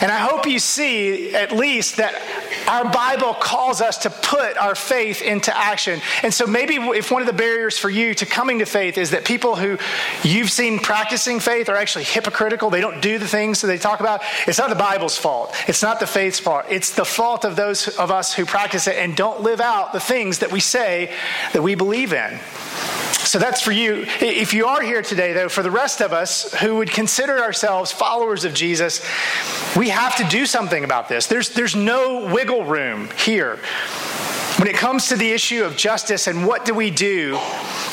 And 0.00 0.12
I 0.12 0.18
hope 0.18 0.46
you 0.46 0.58
see 0.58 0.75
at 0.78 1.52
least 1.52 1.96
that 1.96 2.14
our 2.68 2.90
Bible 2.90 3.34
calls 3.34 3.80
us 3.80 3.98
to 3.98 4.10
put 4.10 4.56
our 4.56 4.74
faith 4.74 5.22
into 5.22 5.56
action. 5.56 6.00
And 6.22 6.32
so 6.32 6.46
maybe 6.46 6.76
if 6.76 7.10
one 7.10 7.22
of 7.22 7.26
the 7.26 7.32
barriers 7.32 7.78
for 7.78 7.88
you 7.88 8.14
to 8.14 8.26
coming 8.26 8.58
to 8.58 8.66
faith 8.66 8.98
is 8.98 9.10
that 9.10 9.24
people 9.24 9.56
who 9.56 9.78
you've 10.22 10.50
seen 10.50 10.78
practicing 10.78 11.40
faith 11.40 11.68
are 11.68 11.76
actually 11.76 12.04
hypocritical, 12.04 12.70
they 12.70 12.80
don't 12.80 13.00
do 13.00 13.18
the 13.18 13.28
things 13.28 13.60
that 13.60 13.68
they 13.68 13.78
talk 13.78 14.00
about, 14.00 14.22
it's 14.46 14.58
not 14.58 14.68
the 14.68 14.76
Bible's 14.76 15.16
fault. 15.16 15.54
It's 15.68 15.82
not 15.82 16.00
the 16.00 16.06
faith's 16.06 16.40
fault. 16.40 16.66
It's 16.68 16.90
the 16.90 17.04
fault 17.04 17.44
of 17.44 17.56
those 17.56 17.88
of 17.96 18.10
us 18.10 18.34
who 18.34 18.44
practice 18.44 18.86
it 18.86 18.96
and 18.96 19.16
don't 19.16 19.42
live 19.42 19.60
out 19.60 19.92
the 19.92 20.00
things 20.00 20.40
that 20.40 20.52
we 20.52 20.60
say 20.60 21.12
that 21.52 21.62
we 21.62 21.74
believe 21.74 22.12
in. 22.12 22.38
So 23.12 23.38
that's 23.38 23.60
for 23.60 23.72
you. 23.72 24.06
If 24.20 24.54
you 24.54 24.66
are 24.66 24.80
here 24.80 25.02
today, 25.02 25.32
though, 25.32 25.48
for 25.48 25.62
the 25.62 25.70
rest 25.70 26.00
of 26.00 26.12
us 26.12 26.54
who 26.54 26.76
would 26.76 26.90
consider 26.90 27.38
ourselves 27.42 27.92
followers 27.92 28.44
of 28.44 28.54
Jesus, 28.54 29.04
we 29.76 29.88
have 29.88 30.16
to 30.16 30.24
do 30.24 30.46
something 30.46 30.84
about 30.84 31.08
this. 31.08 31.26
There's, 31.26 31.50
there's 31.50 31.76
no 31.76 32.32
wiggle 32.32 32.64
room 32.64 33.08
here. 33.18 33.58
When 34.58 34.68
it 34.68 34.76
comes 34.76 35.08
to 35.08 35.16
the 35.16 35.32
issue 35.32 35.64
of 35.64 35.76
justice 35.76 36.26
and 36.28 36.46
what 36.46 36.64
do 36.64 36.72
we 36.72 36.90
do 36.90 37.38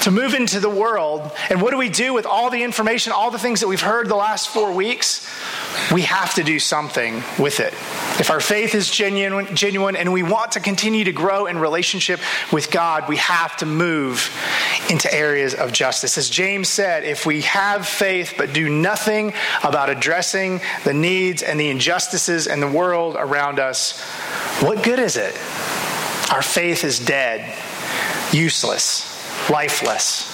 to 0.04 0.12
move 0.12 0.34
into 0.34 0.62
the 0.62 0.70
world, 0.70 1.32
and 1.50 1.62
what 1.62 1.72
do 1.72 1.78
we 1.78 1.90
do 1.90 2.14
with 2.14 2.26
all 2.26 2.50
the 2.50 2.64
information, 2.64 3.12
all 3.12 3.32
the 3.32 3.40
things 3.40 3.60
that 3.60 3.68
we've 3.68 3.82
heard 3.82 4.08
the 4.08 4.16
last 4.16 4.48
four 4.48 4.72
weeks, 4.72 5.28
we 5.92 6.04
have 6.04 6.34
to 6.36 6.44
do 6.44 6.60
something 6.60 7.22
with 7.38 7.60
it. 7.60 7.74
If 8.20 8.30
our 8.30 8.40
faith 8.40 8.76
is 8.76 8.90
genuine, 8.90 9.56
genuine 9.56 9.96
and 9.96 10.14
we 10.14 10.22
want 10.22 10.52
to 10.54 10.60
continue 10.60 11.04
to 11.06 11.12
grow 11.12 11.48
in 11.48 11.58
relationship 11.58 12.20
with 12.52 12.70
God, 12.70 13.10
we 13.10 13.18
have 13.18 13.58
to 13.58 13.66
move 13.66 14.32
into 14.90 15.12
areas 15.14 15.56
of 15.56 15.72
justice. 15.72 16.18
As 16.18 16.30
James 16.30 16.70
said, 16.70 17.04
if 17.04 17.26
we 17.26 17.42
have 17.42 17.88
faith 17.88 18.36
but 18.38 18.54
do 18.54 18.70
nothing 18.70 19.34
about 19.64 19.90
addressing 19.90 20.62
the 20.84 20.94
needs 20.94 21.42
and 21.42 21.60
the 21.60 21.70
injustices 21.70 22.46
in 22.46 22.60
the 22.60 22.68
world 22.68 23.16
around 23.18 23.60
us, 23.60 24.00
what 24.62 24.84
good 24.84 25.00
is 25.00 25.18
it? 25.18 25.36
Our 26.32 26.42
faith 26.42 26.84
is 26.84 27.00
dead, 27.00 27.58
useless, 28.32 29.50
lifeless. 29.50 30.33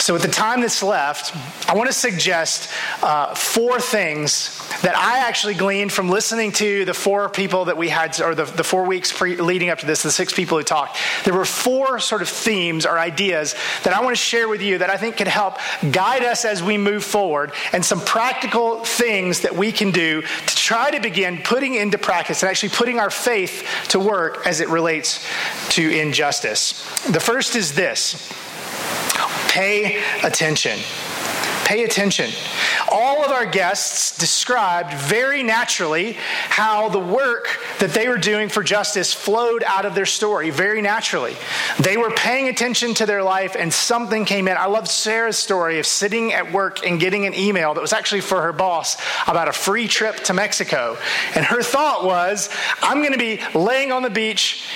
So, 0.00 0.12
with 0.12 0.22
the 0.22 0.28
time 0.28 0.60
that's 0.60 0.82
left, 0.82 1.34
I 1.68 1.74
want 1.74 1.88
to 1.88 1.92
suggest 1.92 2.68
uh, 3.02 3.34
four 3.34 3.80
things 3.80 4.60
that 4.82 4.96
I 4.96 5.20
actually 5.20 5.54
gleaned 5.54 5.92
from 5.92 6.10
listening 6.10 6.52
to 6.52 6.84
the 6.84 6.92
four 6.92 7.28
people 7.28 7.66
that 7.66 7.76
we 7.76 7.88
had, 7.88 8.20
or 8.20 8.34
the, 8.34 8.44
the 8.44 8.64
four 8.64 8.84
weeks 8.84 9.12
pre- 9.12 9.36
leading 9.36 9.70
up 9.70 9.78
to 9.78 9.86
this, 9.86 10.02
the 10.02 10.10
six 10.10 10.32
people 10.32 10.58
who 10.58 10.64
talked. 10.64 10.98
There 11.24 11.32
were 11.32 11.44
four 11.44 12.00
sort 12.00 12.22
of 12.22 12.28
themes 12.28 12.84
or 12.84 12.98
ideas 12.98 13.54
that 13.84 13.94
I 13.94 14.02
want 14.02 14.16
to 14.16 14.20
share 14.20 14.48
with 14.48 14.62
you 14.62 14.78
that 14.78 14.90
I 14.90 14.96
think 14.96 15.16
can 15.16 15.28
help 15.28 15.58
guide 15.90 16.24
us 16.24 16.44
as 16.44 16.62
we 16.62 16.76
move 16.76 17.04
forward, 17.04 17.52
and 17.72 17.84
some 17.84 18.00
practical 18.00 18.84
things 18.84 19.40
that 19.40 19.54
we 19.54 19.70
can 19.70 19.92
do 19.92 20.22
to 20.22 20.56
try 20.56 20.90
to 20.90 21.00
begin 21.00 21.38
putting 21.38 21.74
into 21.74 21.98
practice 21.98 22.42
and 22.42 22.50
actually 22.50 22.70
putting 22.70 22.98
our 22.98 23.10
faith 23.10 23.66
to 23.88 24.00
work 24.00 24.44
as 24.44 24.60
it 24.60 24.68
relates 24.68 25.24
to 25.70 25.88
injustice. 25.88 26.82
The 27.04 27.20
first 27.20 27.54
is 27.54 27.74
this 27.74 28.32
Pay 29.54 30.02
attention. 30.24 30.80
Pay 31.64 31.84
attention. 31.84 32.28
all 32.90 33.24
of 33.24 33.30
our 33.30 33.46
guests 33.46 34.16
described 34.18 34.92
very 34.94 35.42
naturally 35.42 36.12
how 36.48 36.88
the 36.88 36.98
work 36.98 37.58
that 37.78 37.90
they 37.90 38.08
were 38.08 38.18
doing 38.18 38.48
for 38.48 38.62
justice 38.62 39.12
flowed 39.12 39.62
out 39.64 39.84
of 39.84 39.94
their 39.94 40.06
story 40.06 40.50
very 40.50 40.82
naturally. 40.82 41.36
They 41.80 41.96
were 41.96 42.10
paying 42.10 42.48
attention 42.48 42.94
to 42.94 43.06
their 43.06 43.22
life 43.22 43.56
and 43.58 43.72
something 43.72 44.24
came 44.24 44.48
in. 44.48 44.56
I 44.56 44.66
love 44.66 44.88
Sarah's 44.88 45.38
story 45.38 45.78
of 45.78 45.86
sitting 45.86 46.32
at 46.32 46.52
work 46.52 46.86
and 46.86 47.00
getting 47.00 47.26
an 47.26 47.34
email 47.34 47.74
that 47.74 47.80
was 47.80 47.92
actually 47.92 48.20
for 48.20 48.42
her 48.42 48.52
boss 48.52 48.96
about 49.26 49.48
a 49.48 49.52
free 49.52 49.88
trip 49.88 50.16
to 50.24 50.34
Mexico. 50.34 50.96
And 51.34 51.44
her 51.44 51.62
thought 51.62 52.04
was, 52.04 52.50
I'm 52.82 52.98
going 52.98 53.12
to 53.12 53.18
be 53.18 53.40
laying 53.54 53.92
on 53.92 54.02
the 54.02 54.10
beach 54.10 54.68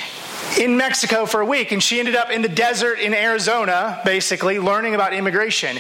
in 0.57 0.77
Mexico 0.77 1.27
for 1.27 1.41
a 1.41 1.47
week, 1.47 1.73
and 1.73 1.83
she 1.83 1.99
ended 1.99 2.17
up 2.17 2.31
in 2.31 2.43
the 2.43 2.49
desert 2.49 2.99
in 2.99 3.13
Arizona, 3.13 4.01
basically, 4.05 4.59
learning 4.59 4.95
about 4.95 5.13
immigration. 5.13 5.79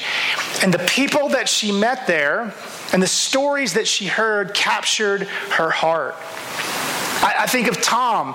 And 0.63 0.75
the 0.75 0.85
people 0.87 1.31
that 1.31 1.49
she 1.49 1.73
met 1.73 2.07
there 2.07 2.53
and 2.93 3.03
the 3.03 3.07
stories 3.07 3.75
that 3.75 3.87
she 3.87 4.07
heard 4.07 4.55
captured 4.55 5.23
her 5.23 5.71
heart. 5.71 6.17
I, 7.21 7.35
I 7.41 7.47
think 7.47 7.69
of 7.69 7.83
Tom 7.83 8.35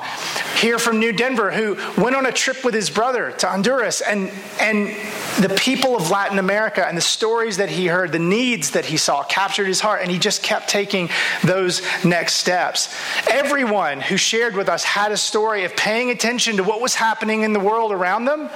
here 0.57 0.79
from 0.79 0.99
New 0.99 1.13
Denver 1.13 1.51
who 1.51 1.75
went 2.01 2.15
on 2.15 2.25
a 2.25 2.31
trip 2.31 2.63
with 2.63 2.73
his 2.73 2.89
brother 2.89 3.31
to 3.31 3.47
Honduras 3.47 4.01
and, 4.01 4.31
and 4.59 4.87
the 5.41 5.53
people 5.57 5.95
of 5.95 6.09
Latin 6.09 6.39
America 6.39 6.85
and 6.85 6.97
the 6.97 7.01
stories 7.01 7.57
that 7.57 7.69
he 7.69 7.87
heard, 7.87 8.11
the 8.11 8.19
needs 8.19 8.71
that 8.71 8.85
he 8.85 8.97
saw 8.97 9.23
captured 9.23 9.67
his 9.67 9.79
heart 9.79 10.01
and 10.01 10.11
he 10.11 10.19
just 10.19 10.43
kept 10.43 10.69
taking 10.69 11.09
those 11.43 11.81
next 12.03 12.35
steps. 12.35 12.93
Everyone 13.29 14.01
who 14.01 14.17
shared 14.17 14.55
with 14.55 14.69
us 14.69 14.83
had 14.83 15.11
a 15.11 15.17
story 15.17 15.63
of 15.63 15.75
paying 15.75 16.09
attention 16.09 16.57
to 16.57 16.63
what 16.63 16.81
was 16.81 16.95
happening 16.95 17.41
in 17.43 17.53
the 17.53 17.59
world 17.59 17.91
around 17.91 18.25
them, 18.25 18.49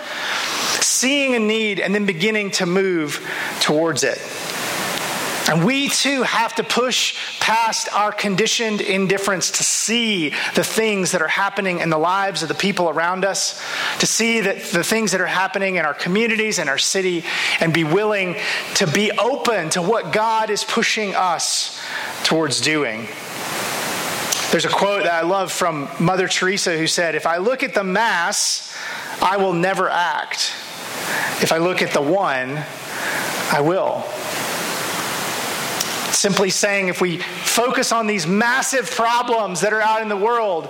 seeing 0.82 1.36
a 1.36 1.40
need 1.40 1.80
and 1.80 1.96
then 1.96 2.06
beginning 2.06 2.52
to 2.52 2.66
move 2.66 3.26
towards 3.60 4.04
it. 4.04 4.20
And 5.48 5.66
we 5.66 5.88
too 5.88 6.24
have 6.24 6.56
to 6.56 6.64
push 6.64 7.16
past 7.40 7.88
our 7.94 8.12
conditioned 8.12 8.82
indifference 8.82 9.52
to 9.52 9.64
see 9.64 10.30
the 10.56 10.64
things 10.64 11.14
that 11.14 11.22
are 11.22 11.28
happening 11.30 11.80
in 11.80 11.90
the 11.90 11.98
lives 11.98 12.44
of 12.44 12.50
the 12.50 12.56
people 12.56 12.90
around 12.90 13.24
us, 13.24 13.62
to 14.00 14.06
see 14.06 14.42
that 14.42 14.62
the 14.62 14.84
things 14.84 15.14
that 15.14 15.22
are 15.22 15.26
happening 15.26 15.76
in 15.76 15.86
our 15.86 15.94
communities 15.94 16.60
and 16.60 16.70
our 16.70 16.78
city, 16.78 17.24
and 17.62 17.74
be 17.74 17.86
willing 17.86 18.36
to 18.76 18.86
be 18.88 19.12
open 19.12 19.70
to 19.70 19.82
what 19.82 20.12
God 20.12 20.50
is 20.50 20.66
pushing 20.66 21.16
us 21.16 21.82
towards 22.24 22.60
doing. 22.60 23.08
There's 24.52 24.66
a 24.66 24.70
quote 24.70 25.04
that 25.04 25.14
I 25.14 25.22
love 25.22 25.52
from 25.52 25.90
Mother 26.00 26.28
Teresa 26.28 26.78
who 26.78 26.88
said, 26.88 27.16
If 27.16 27.26
I 27.26 27.38
look 27.38 27.64
at 27.64 27.74
the 27.74 27.84
mass, 27.84 28.76
I 29.22 29.38
will 29.38 29.54
never 29.54 29.90
act. 29.90 30.54
If 31.42 31.52
I 31.52 31.58
look 31.58 31.82
at 31.82 31.92
the 31.92 32.02
one, 32.02 32.64
I 33.52 33.62
will. 33.62 34.06
Simply 36.18 36.50
saying, 36.50 36.88
if 36.88 37.00
we 37.00 37.18
focus 37.20 37.92
on 37.92 38.08
these 38.08 38.26
massive 38.26 38.90
problems 38.90 39.62
that 39.62 39.72
are 39.72 39.82
out 39.82 40.02
in 40.02 40.10
the 40.10 40.18
world, 40.18 40.68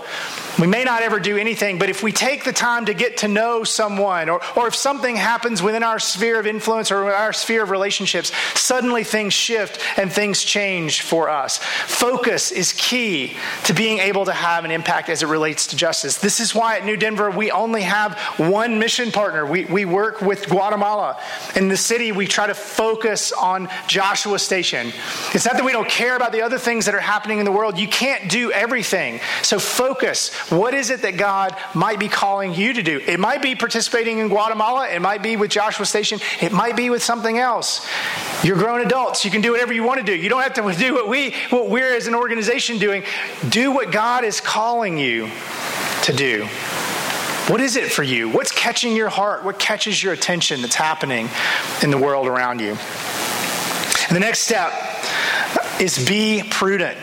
we 0.60 0.68
may 0.68 0.84
not 0.84 1.04
ever 1.04 1.20
do 1.20 1.38
anything, 1.38 1.78
but 1.78 1.90
if 1.90 2.02
we 2.02 2.12
take 2.12 2.44
the 2.44 2.54
time 2.54 2.86
to 2.86 2.94
get 2.94 3.18
to 3.18 3.28
know 3.28 3.64
someone, 3.64 4.30
or, 4.30 4.42
or 4.56 4.68
if 4.68 4.76
something 4.76 5.16
happens 5.16 5.62
within 5.62 5.84
our 5.84 6.00
sphere 6.00 6.40
of 6.40 6.48
influence 6.48 6.92
or 6.92 7.14
our 7.14 7.34
sphere 7.34 7.64
of 7.64 7.70
relationships, 7.70 8.32
suddenly 8.60 9.04
things 9.04 9.34
shift 9.34 9.80
and 9.98 10.12
things 10.12 10.44
change 10.44 11.02
for 11.02 11.30
us. 11.30 11.58
Focus 11.58 12.52
is 12.52 12.74
key 12.74 13.38
to 13.66 13.74
being 13.74 14.00
able 14.00 14.26
to 14.26 14.34
have 14.34 14.66
an 14.66 14.72
impact 14.72 15.10
as 15.10 15.22
it 15.22 15.28
relates 15.28 15.68
to 15.68 15.76
justice. 15.76 16.18
This 16.18 16.40
is 16.40 16.56
why 16.56 16.78
at 16.78 16.86
New 16.86 16.98
Denver 16.98 17.30
we 17.30 17.52
only 17.52 17.84
have 17.84 18.18
one 18.38 18.80
mission 18.80 19.12
partner. 19.12 19.46
We, 19.46 19.66
we 19.66 19.86
work 19.86 20.22
with 20.22 20.48
Guatemala. 20.50 21.22
In 21.56 21.68
the 21.68 21.78
city, 21.78 22.12
we 22.12 22.26
try 22.26 22.48
to 22.48 22.56
focus 22.56 23.32
on 23.32 23.70
Joshua 23.88 24.40
Station. 24.40 24.92
It's 25.34 25.46
not 25.46 25.56
that 25.56 25.66
we 25.66 25.72
don't 25.72 25.90
care 25.90 26.16
about 26.16 26.32
the 26.32 26.42
other 26.42 26.58
things 26.58 26.86
that 26.86 26.96
are 26.96 27.00
happening 27.00 27.40
in 27.40 27.46
the 27.46 27.52
world. 27.52 27.78
You 27.78 27.88
can't 27.88 28.30
do 28.30 28.52
everything. 28.52 29.20
So 29.44 29.60
focus. 29.60 30.32
What 30.50 30.74
is 30.74 30.92
it 30.92 31.02
that 31.02 31.18
God 31.18 31.56
might 31.76 32.00
be 32.00 32.08
calling 32.08 32.54
you 32.54 32.72
to 32.74 32.82
do? 32.82 33.00
It 33.00 33.20
might 33.20 33.42
be 33.42 33.56
participating 33.56 34.20
in 34.20 34.30
Guatemala. 34.30 34.88
It 34.88 35.02
might 35.02 35.22
be 35.22 35.36
with 35.36 35.52
Joshua 35.52 35.86
Station. 35.86 36.20
It 36.42 36.54
might 36.54 36.78
be 36.78 36.90
with 36.90 37.04
something 37.04 37.38
else. 37.38 37.86
You're 38.44 38.56
grown 38.56 38.80
adults. 38.80 39.26
You 39.26 39.32
can 39.32 39.42
do 39.42 39.52
whatever 39.52 39.74
you 39.74 39.84
want 39.84 40.00
to 40.00 40.06
do. 40.06 40.16
You 40.16 40.30
don't 40.30 40.42
have 40.42 40.54
to 40.54 40.74
do 40.80 40.94
what 40.94 41.10
we, 41.10 41.36
what 41.50 41.70
we're 41.70 41.94
as 41.94 42.08
an 42.08 42.16
organization 42.16 42.78
doing. 42.78 43.04
Do 43.50 43.72
what 43.72 43.92
God 43.92 44.24
is 44.24 44.40
calling 44.40 44.98
you 44.98 45.30
to 46.04 46.14
do. 46.14 46.48
What 47.48 47.60
is 47.60 47.76
it 47.76 47.92
for 47.92 48.04
you? 48.04 48.30
What's 48.30 48.52
catching 48.52 48.96
your 48.96 49.10
heart? 49.10 49.44
What 49.44 49.60
catches 49.60 50.02
your 50.02 50.14
attention 50.14 50.62
that's 50.62 50.76
happening 50.76 51.30
in 51.82 51.92
the 51.92 51.98
world 51.98 52.28
around 52.28 52.60
you? 52.62 52.72
And 54.08 54.16
the 54.16 54.20
next 54.20 54.40
step 54.40 54.72
is 55.82 56.08
be 56.08 56.44
prudent. 56.50 56.98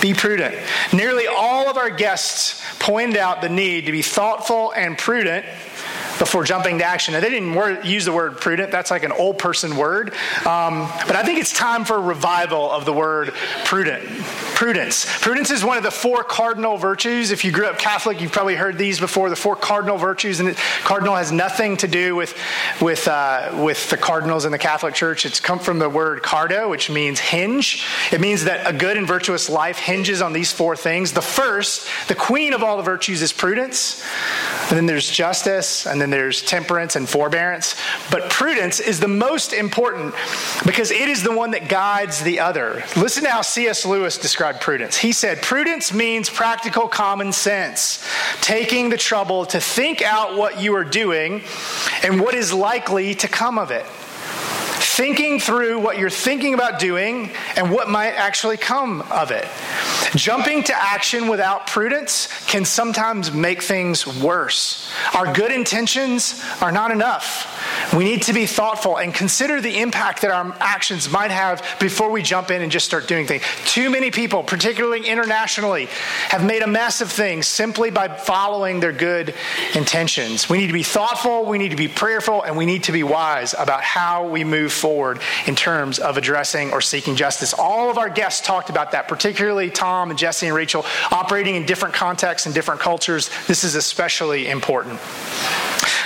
Be 0.00 0.14
prudent. 0.14 0.54
Nearly 0.92 1.26
all 1.26 1.68
of 1.68 1.76
our 1.76 1.90
guests 1.90 2.62
pointed 2.88 3.18
out 3.18 3.42
the 3.42 3.50
need 3.50 3.84
to 3.84 3.92
be 3.92 4.00
thoughtful 4.00 4.72
and 4.72 4.96
prudent 4.96 5.44
before 6.18 6.42
jumping 6.42 6.78
to 6.78 6.84
action. 6.84 7.12
Now, 7.12 7.20
they 7.20 7.28
didn't 7.28 7.54
word, 7.54 7.84
use 7.84 8.06
the 8.06 8.14
word 8.14 8.40
prudent, 8.40 8.70
that's 8.70 8.90
like 8.90 9.02
an 9.02 9.12
old 9.12 9.38
person 9.38 9.76
word. 9.76 10.14
Um, 10.46 10.88
but 11.06 11.14
I 11.14 11.22
think 11.22 11.38
it's 11.38 11.52
time 11.52 11.84
for 11.84 11.96
a 11.96 12.00
revival 12.00 12.70
of 12.72 12.86
the 12.86 12.94
word 12.94 13.34
prudent. 13.66 14.08
Prudence. 14.58 15.06
Prudence 15.20 15.52
is 15.52 15.64
one 15.64 15.76
of 15.76 15.84
the 15.84 15.90
four 15.92 16.24
cardinal 16.24 16.78
virtues. 16.78 17.30
If 17.30 17.44
you 17.44 17.52
grew 17.52 17.66
up 17.66 17.78
Catholic, 17.78 18.20
you've 18.20 18.32
probably 18.32 18.56
heard 18.56 18.76
these 18.76 18.98
before 18.98 19.30
the 19.30 19.36
four 19.36 19.54
cardinal 19.54 19.98
virtues. 19.98 20.40
And 20.40 20.56
cardinal 20.82 21.14
has 21.14 21.30
nothing 21.30 21.76
to 21.76 21.86
do 21.86 22.16
with, 22.16 22.36
with, 22.80 23.06
uh, 23.06 23.52
with 23.62 23.88
the 23.88 23.96
cardinals 23.96 24.44
in 24.44 24.50
the 24.50 24.58
Catholic 24.58 24.94
Church. 24.94 25.24
It's 25.24 25.38
come 25.38 25.60
from 25.60 25.78
the 25.78 25.88
word 25.88 26.22
cardo, 26.22 26.68
which 26.68 26.90
means 26.90 27.20
hinge. 27.20 27.86
It 28.10 28.20
means 28.20 28.46
that 28.46 28.68
a 28.68 28.76
good 28.76 28.96
and 28.96 29.06
virtuous 29.06 29.48
life 29.48 29.78
hinges 29.78 30.20
on 30.20 30.32
these 30.32 30.50
four 30.50 30.74
things. 30.74 31.12
The 31.12 31.22
first, 31.22 31.86
the 32.08 32.16
queen 32.16 32.52
of 32.52 32.64
all 32.64 32.78
the 32.78 32.82
virtues, 32.82 33.22
is 33.22 33.32
prudence. 33.32 34.04
And 34.70 34.76
then 34.76 34.86
there's 34.86 35.08
justice, 35.08 35.86
and 35.86 36.00
then 36.00 36.10
there's 36.10 36.42
temperance 36.42 36.96
and 36.96 37.08
forbearance. 37.08 37.76
But 38.10 38.28
prudence 38.28 38.80
is 38.80 38.98
the 38.98 39.06
most 39.06 39.52
important 39.52 40.16
because 40.66 40.90
it 40.90 41.08
is 41.08 41.22
the 41.22 41.32
one 41.32 41.52
that 41.52 41.68
guides 41.68 42.24
the 42.24 42.40
other. 42.40 42.82
Listen 42.96 43.22
to 43.22 43.30
how 43.30 43.42
C.S. 43.42 43.86
Lewis 43.86 44.18
described 44.48 44.64
prudence. 44.64 44.96
He 44.96 45.12
said, 45.12 45.42
Prudence 45.42 45.92
means 45.92 46.30
practical 46.30 46.88
common 46.88 47.32
sense, 47.32 48.04
taking 48.40 48.88
the 48.88 48.96
trouble 48.96 49.46
to 49.46 49.60
think 49.60 50.02
out 50.02 50.36
what 50.36 50.60
you 50.60 50.74
are 50.74 50.84
doing 50.84 51.42
and 52.02 52.20
what 52.20 52.34
is 52.34 52.52
likely 52.52 53.14
to 53.16 53.28
come 53.28 53.58
of 53.58 53.70
it 53.70 53.86
thinking 54.80 55.38
through 55.38 55.78
what 55.78 55.96
you're 55.96 56.10
thinking 56.10 56.54
about 56.54 56.80
doing 56.80 57.30
and 57.56 57.70
what 57.70 57.88
might 57.88 58.14
actually 58.14 58.56
come 58.56 59.00
of 59.12 59.30
it. 59.30 59.46
Jumping 60.16 60.64
to 60.64 60.74
action 60.74 61.28
without 61.28 61.68
prudence 61.68 62.26
can 62.48 62.64
sometimes 62.64 63.30
make 63.30 63.62
things 63.62 64.06
worse. 64.20 64.92
Our 65.14 65.32
good 65.32 65.52
intentions 65.52 66.42
are 66.60 66.72
not 66.72 66.90
enough. 66.90 67.57
We 67.96 68.04
need 68.04 68.22
to 68.22 68.34
be 68.34 68.44
thoughtful 68.44 68.98
and 68.98 69.14
consider 69.14 69.60
the 69.60 69.80
impact 69.80 70.20
that 70.20 70.30
our 70.30 70.54
actions 70.60 71.10
might 71.10 71.30
have 71.30 71.64
before 71.80 72.10
we 72.10 72.22
jump 72.22 72.50
in 72.50 72.60
and 72.60 72.70
just 72.70 72.84
start 72.84 73.08
doing 73.08 73.26
things. 73.26 73.42
Too 73.64 73.88
many 73.88 74.10
people, 74.10 74.42
particularly 74.42 75.06
internationally, 75.06 75.86
have 76.28 76.44
made 76.44 76.62
a 76.62 76.66
mess 76.66 77.00
of 77.00 77.10
things 77.10 77.46
simply 77.46 77.90
by 77.90 78.08
following 78.08 78.80
their 78.80 78.92
good 78.92 79.34
intentions. 79.74 80.50
We 80.50 80.58
need 80.58 80.66
to 80.66 80.72
be 80.74 80.82
thoughtful, 80.82 81.46
we 81.46 81.56
need 81.56 81.70
to 81.70 81.76
be 81.76 81.88
prayerful, 81.88 82.42
and 82.42 82.58
we 82.58 82.66
need 82.66 82.84
to 82.84 82.92
be 82.92 83.02
wise 83.02 83.54
about 83.54 83.82
how 83.82 84.28
we 84.28 84.44
move 84.44 84.72
forward 84.72 85.20
in 85.46 85.56
terms 85.56 85.98
of 85.98 86.18
addressing 86.18 86.72
or 86.72 86.82
seeking 86.82 87.16
justice. 87.16 87.54
All 87.54 87.90
of 87.90 87.96
our 87.96 88.10
guests 88.10 88.46
talked 88.46 88.68
about 88.68 88.92
that, 88.92 89.08
particularly 89.08 89.70
Tom 89.70 90.10
and 90.10 90.18
Jesse 90.18 90.46
and 90.46 90.54
Rachel, 90.54 90.84
operating 91.10 91.54
in 91.54 91.64
different 91.64 91.94
contexts 91.94 92.44
and 92.44 92.54
different 92.54 92.80
cultures. 92.80 93.30
This 93.46 93.64
is 93.64 93.74
especially 93.74 94.48
important. 94.48 95.00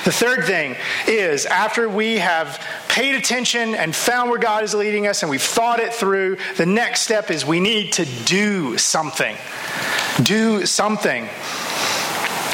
The 0.04 0.12
third 0.12 0.44
thing 0.44 0.76
is 1.06 1.46
after 1.46 1.88
we 1.88 2.18
have 2.18 2.60
paid 2.88 3.14
attention 3.14 3.76
and 3.76 3.94
found 3.94 4.30
where 4.30 4.38
God 4.38 4.64
is 4.64 4.74
leading 4.74 5.06
us 5.06 5.22
and 5.22 5.30
we've 5.30 5.40
thought 5.40 5.78
it 5.78 5.94
through, 5.94 6.38
the 6.56 6.66
next 6.66 7.02
step 7.02 7.30
is 7.30 7.46
we 7.46 7.60
need 7.60 7.92
to 7.94 8.04
do 8.24 8.76
something. 8.78 9.36
Do 10.24 10.66
something. 10.66 11.28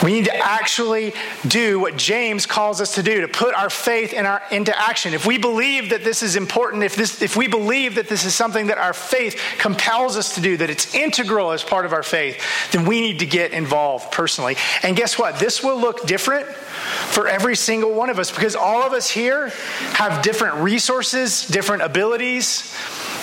We 0.02 0.12
need 0.12 0.26
to 0.26 0.36
actually 0.36 1.12
do 1.46 1.80
what 1.80 1.96
James 1.96 2.46
calls 2.46 2.80
us 2.80 2.94
to 2.94 3.02
do, 3.02 3.22
to 3.22 3.28
put 3.28 3.54
our 3.54 3.70
faith 3.70 4.12
in 4.12 4.26
our, 4.26 4.42
into 4.50 4.76
action. 4.78 5.12
If 5.12 5.26
we 5.26 5.38
believe 5.38 5.90
that 5.90 6.04
this 6.04 6.22
is 6.22 6.36
important, 6.36 6.84
if, 6.84 6.94
this, 6.94 7.20
if 7.20 7.36
we 7.36 7.48
believe 7.48 7.96
that 7.96 8.08
this 8.08 8.24
is 8.24 8.34
something 8.34 8.68
that 8.68 8.78
our 8.78 8.92
faith 8.92 9.40
compels 9.58 10.16
us 10.16 10.34
to 10.36 10.40
do, 10.40 10.56
that 10.58 10.70
it's 10.70 10.94
integral 10.94 11.52
as 11.52 11.64
part 11.64 11.84
of 11.84 11.92
our 11.92 12.02
faith, 12.02 12.40
then 12.70 12.84
we 12.84 13.00
need 13.00 13.18
to 13.18 13.26
get 13.26 13.52
involved 13.52 14.12
personally. 14.12 14.56
And 14.82 14.96
guess 14.96 15.18
what? 15.18 15.38
This 15.38 15.62
will 15.62 15.80
look 15.80 16.06
different 16.06 16.46
for 16.46 17.26
every 17.26 17.56
single 17.56 17.92
one 17.92 18.10
of 18.10 18.18
us 18.18 18.30
because 18.30 18.54
all 18.54 18.82
of 18.82 18.92
us 18.92 19.10
here 19.10 19.48
have 19.94 20.22
different 20.22 20.56
resources, 20.56 21.46
different 21.46 21.82
abilities, 21.82 22.74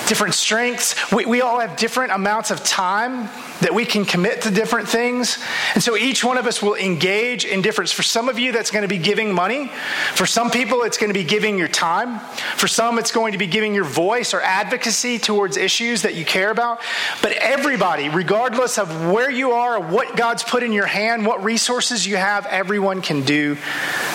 different 0.08 0.34
strengths. 0.34 1.12
We, 1.12 1.26
we 1.26 1.42
all 1.42 1.60
have 1.60 1.78
different 1.78 2.12
amounts 2.12 2.52
of 2.52 2.64
time 2.64 3.30
that 3.62 3.74
we 3.74 3.86
can 3.86 4.06
commit 4.06 4.42
to 4.44 4.52
different 4.52 4.88
things. 4.88 5.38
And 5.74 5.84
so 5.84 5.96
each 5.96 6.24
one 6.24 6.38
of 6.38 6.46
us 6.46 6.62
will 6.62 6.76
engage 6.76 7.46
in 7.46 7.62
difference. 7.62 7.92
For 7.92 8.04
some 8.04 8.30
of 8.30 8.38
you, 8.38 8.52
that's 8.52 8.72
going 8.72 8.84
to 8.84 8.88
be 8.88 8.98
giving 8.98 9.34
money. 9.34 9.72
For 10.14 10.26
some 10.26 10.52
people, 10.52 10.84
it's 10.84 10.98
going 10.98 11.10
to 11.10 11.18
be 11.18 11.24
giving 11.24 11.58
your 11.58 11.68
time. 11.68 12.20
For 12.58 12.68
some, 12.68 13.00
it's 13.00 13.12
going 13.12 13.32
to 13.32 13.38
be 13.38 13.48
giving 13.48 13.74
your 13.74 13.86
voice 13.86 14.34
or 14.34 14.42
advocacy 14.42 15.20
towards 15.20 15.58
issues 15.58 16.04
that 16.04 16.16
you 16.16 16.26
care 16.26 16.52
about. 16.52 16.82
But 17.22 17.34
everybody, 17.34 18.10
regardless 18.10 18.78
of 18.78 19.12
where 19.12 19.32
you 19.32 19.52
are, 19.52 19.80
what 19.80 20.16
God's 20.16 20.44
put 20.44 20.64
in 20.64 20.72
your 20.72 20.86
hand, 20.86 21.26
what 21.26 21.44
resources 21.44 22.06
you 22.06 22.18
have, 22.18 22.46
everyone 22.48 23.02
can 23.02 23.24
do 23.24 23.58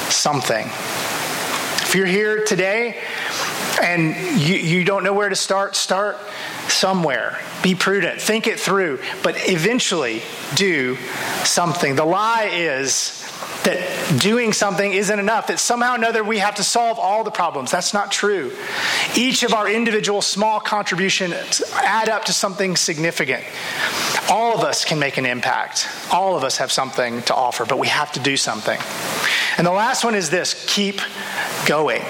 something. 0.09 0.66
If 0.66 1.94
you're 1.96 2.07
here 2.07 2.44
today 2.44 2.96
and 3.80 4.14
you, 4.40 4.56
you 4.56 4.84
don't 4.84 5.04
know 5.04 5.12
where 5.12 5.28
to 5.28 5.36
start, 5.36 5.76
start 5.76 6.18
somewhere. 6.68 7.38
Be 7.62 7.74
prudent, 7.74 8.20
think 8.20 8.46
it 8.46 8.58
through, 8.58 9.00
but 9.22 9.36
eventually 9.48 10.22
do 10.54 10.96
something. 11.44 11.96
The 11.96 12.04
lie 12.04 12.50
is 12.52 13.16
that 13.64 14.20
doing 14.20 14.52
something 14.52 14.92
isn't 14.92 15.18
enough, 15.18 15.48
that 15.48 15.58
somehow 15.58 15.92
or 15.92 15.96
another 15.96 16.24
we 16.24 16.38
have 16.38 16.54
to 16.56 16.64
solve 16.64 16.98
all 16.98 17.24
the 17.24 17.30
problems. 17.30 17.70
That's 17.70 17.92
not 17.92 18.10
true. 18.10 18.52
Each 19.16 19.42
of 19.42 19.52
our 19.52 19.68
individual 19.68 20.22
small 20.22 20.60
contributions 20.60 21.62
add 21.74 22.08
up 22.08 22.24
to 22.26 22.32
something 22.32 22.76
significant. 22.76 23.44
All 24.30 24.54
of 24.54 24.64
us 24.64 24.84
can 24.84 24.98
make 24.98 25.18
an 25.18 25.26
impact. 25.26 25.88
All 26.10 26.36
of 26.36 26.44
us 26.44 26.56
have 26.58 26.72
something 26.72 27.22
to 27.22 27.34
offer, 27.34 27.64
but 27.66 27.78
we 27.78 27.88
have 27.88 28.12
to 28.12 28.20
do 28.20 28.36
something. 28.36 28.78
And 29.58 29.66
the 29.66 29.72
last 29.72 30.04
one 30.04 30.14
is 30.14 30.30
this 30.30 30.64
keep 30.66 31.00
going. 31.66 32.02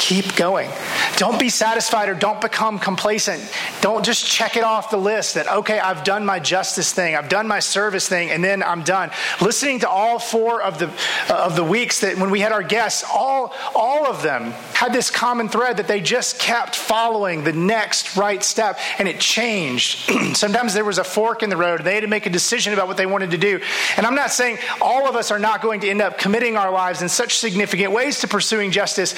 Keep 0.00 0.34
going. 0.34 0.70
Don't 1.18 1.38
be 1.38 1.50
satisfied 1.50 2.08
or 2.08 2.14
don't 2.14 2.40
become 2.40 2.78
complacent. 2.78 3.38
Don't 3.82 4.02
just 4.02 4.26
check 4.26 4.56
it 4.56 4.64
off 4.64 4.90
the 4.90 4.96
list 4.96 5.34
that, 5.34 5.46
okay, 5.46 5.78
I've 5.78 6.04
done 6.04 6.24
my 6.24 6.40
justice 6.40 6.90
thing, 6.90 7.14
I've 7.14 7.28
done 7.28 7.46
my 7.46 7.58
service 7.60 8.08
thing, 8.08 8.30
and 8.30 8.42
then 8.42 8.62
I'm 8.62 8.82
done. 8.82 9.10
Listening 9.42 9.80
to 9.80 9.88
all 9.90 10.18
four 10.18 10.62
of 10.62 10.78
the, 10.78 10.88
uh, 11.28 11.44
of 11.44 11.54
the 11.54 11.62
weeks 11.62 12.00
that 12.00 12.16
when 12.16 12.30
we 12.30 12.40
had 12.40 12.50
our 12.50 12.62
guests, 12.62 13.04
all, 13.14 13.52
all 13.74 14.06
of 14.06 14.22
them 14.22 14.54
had 14.80 14.94
this 14.94 15.10
common 15.10 15.46
thread 15.46 15.76
that 15.76 15.86
they 15.86 16.00
just 16.00 16.38
kept 16.38 16.74
following 16.74 17.44
the 17.44 17.52
next 17.52 18.16
right 18.16 18.42
step, 18.42 18.78
and 18.98 19.06
it 19.06 19.20
changed. 19.20 20.10
Sometimes 20.34 20.72
there 20.72 20.86
was 20.86 20.96
a 20.96 21.04
fork 21.04 21.42
in 21.42 21.50
the 21.50 21.56
road, 21.58 21.80
and 21.80 21.86
they 21.86 21.92
had 21.92 22.00
to 22.00 22.06
make 22.06 22.24
a 22.24 22.30
decision 22.30 22.72
about 22.72 22.88
what 22.88 22.96
they 22.96 23.04
wanted 23.04 23.32
to 23.32 23.36
do. 23.36 23.60
And 23.98 24.06
I'm 24.06 24.14
not 24.14 24.30
saying 24.30 24.56
all 24.80 25.06
of 25.06 25.16
us 25.16 25.30
are 25.30 25.38
not 25.38 25.60
going 25.60 25.80
to 25.80 25.90
end 25.90 26.00
up 26.00 26.16
committing 26.16 26.56
our 26.56 26.70
lives 26.70 27.02
in 27.02 27.10
such 27.10 27.36
significant 27.36 27.92
ways 27.92 28.20
to 28.20 28.28
pursuing 28.28 28.70
justice, 28.70 29.14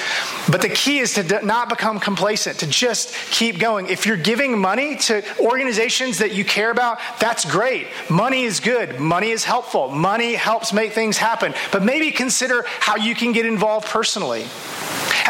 but 0.49 0.61
the 0.61 0.67
key 0.67 0.99
is 0.99 1.13
to 1.13 1.45
not 1.45 1.69
become 1.69 1.97
complacent, 1.97 2.59
to 2.59 2.67
just 2.67 3.15
keep 3.31 3.57
going. 3.57 3.87
If 3.87 4.05
you're 4.05 4.17
giving 4.17 4.59
money 4.59 4.97
to 4.97 5.23
organizations 5.39 6.17
that 6.17 6.33
you 6.33 6.43
care 6.43 6.71
about, 6.71 6.99
that's 7.21 7.49
great. 7.49 7.87
Money 8.09 8.43
is 8.43 8.59
good, 8.59 8.99
money 8.99 9.29
is 9.29 9.45
helpful, 9.45 9.87
money 9.87 10.33
helps 10.33 10.73
make 10.73 10.91
things 10.91 11.15
happen. 11.15 11.53
But 11.71 11.83
maybe 11.83 12.11
consider 12.11 12.65
how 12.67 12.97
you 12.97 13.15
can 13.15 13.31
get 13.31 13.45
involved 13.45 13.87
personally 13.87 14.43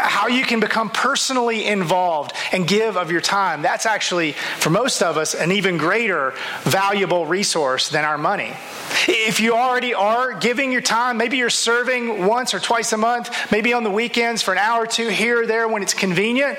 how 0.04 0.28
you 0.28 0.44
can 0.44 0.60
become 0.60 0.90
personally 0.90 1.64
involved 1.64 2.32
and 2.52 2.68
give 2.68 2.96
of 2.96 3.10
your 3.10 3.22
time. 3.22 3.62
That's 3.62 3.86
actually, 3.86 4.32
for 4.32 4.70
most 4.70 5.02
of 5.02 5.16
us, 5.16 5.34
an 5.34 5.50
even 5.52 5.78
greater 5.78 6.34
valuable 6.62 7.26
resource 7.26 7.88
than 7.88 8.04
our 8.04 8.18
money. 8.18 8.52
If 9.08 9.40
you 9.40 9.54
already 9.54 9.94
are 9.94 10.32
giving 10.32 10.72
your 10.72 10.80
time, 10.80 11.16
maybe 11.16 11.38
you're 11.38 11.50
serving 11.50 12.26
once 12.26 12.54
or 12.54 12.60
twice 12.60 12.92
a 12.92 12.96
month, 12.96 13.50
maybe 13.50 13.72
on 13.72 13.82
the 13.82 13.90
weekends 13.90 14.42
for 14.42 14.52
an 14.52 14.58
hour 14.58 14.84
or 14.84 14.86
two 14.86 15.08
here 15.08 15.42
or 15.42 15.46
there 15.46 15.66
when 15.68 15.82
it's 15.82 15.94
convenient, 15.94 16.58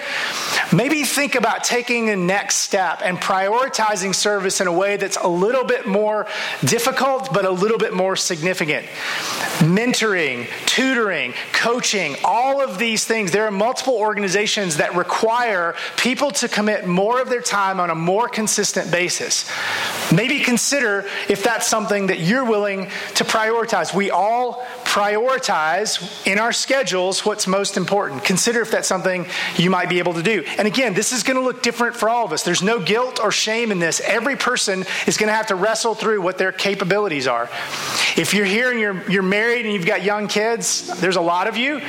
maybe 0.73 1.03
think 1.03 1.35
about 1.35 1.63
taking 1.63 2.07
the 2.07 2.15
next 2.15 2.57
step 2.57 3.01
and 3.03 3.17
prioritizing 3.19 4.13
service 4.13 4.59
in 4.59 4.67
a 4.67 4.73
way 4.73 4.97
that's 4.97 5.17
a 5.17 5.27
little 5.27 5.63
bit 5.63 5.85
more 5.85 6.27
difficult, 6.63 7.31
but 7.33 7.45
a 7.45 7.51
little 7.51 7.77
bit 7.77 7.93
more 7.93 8.15
significant. 8.15 8.85
Mentoring, 9.59 10.47
tutoring, 10.65 11.33
coaching, 11.53 12.15
all 12.23 12.61
of 12.61 12.77
these 12.77 13.05
things, 13.05 13.31
there 13.35 13.45
are 13.45 13.51
multiple 13.51 13.95
organizations 13.95 14.77
that 14.77 14.95
require 14.95 15.75
people 15.97 16.31
to 16.31 16.47
commit 16.47 16.87
more 16.87 17.19
of 17.19 17.27
their 17.27 17.41
time 17.41 17.81
on 17.81 17.89
a 17.89 17.95
more 17.95 18.29
consistent 18.29 18.89
basis. 18.89 19.51
Maybe 20.09 20.39
consider 20.39 21.03
if 21.27 21.43
that's 21.43 21.67
something 21.67 22.07
that 22.07 22.21
you're 22.21 22.45
willing 22.45 22.85
to 23.15 23.25
prioritize. 23.25 23.93
We 23.93 24.09
all 24.09 24.65
prioritize 24.85 26.25
in 26.25 26.39
our 26.39 26.53
schedules 26.53 27.25
what's 27.25 27.45
most 27.45 27.75
important. 27.75 28.23
Consider 28.23 28.61
if 28.61 28.71
that's 28.71 28.87
something 28.87 29.25
you 29.57 29.69
might 29.69 29.89
be 29.89 29.99
able 29.99 30.13
to 30.13 30.23
do. 30.23 30.45
And 30.57 30.65
again, 30.65 30.93
this 30.93 31.11
is 31.11 31.23
going 31.23 31.35
to 31.35 31.43
look 31.43 31.61
different 31.61 31.97
for 31.97 32.07
all 32.07 32.23
of 32.23 32.31
us. 32.31 32.43
There's 32.43 32.63
no 32.63 32.79
guilt 32.79 33.19
or 33.21 33.33
shame 33.33 33.73
in 33.73 33.79
this. 33.79 33.99
Every 33.99 34.37
person 34.37 34.85
is 35.07 35.17
going 35.17 35.27
to 35.27 35.33
have 35.33 35.47
to 35.47 35.55
wrestle 35.55 35.93
through 35.93 36.21
what 36.21 36.37
their 36.37 36.53
capabilities 36.53 37.27
are. 37.27 37.49
If 38.15 38.33
you're 38.33 38.45
here 38.45 38.71
and 38.71 38.79
you're, 38.79 39.11
you're 39.11 39.23
married 39.23 39.65
and 39.65 39.73
you've 39.73 39.85
got 39.85 40.03
young 40.03 40.29
kids, 40.29 41.01
there's 41.01 41.17
a 41.17 41.21
lot 41.21 41.49
of 41.49 41.57
you, 41.57 41.81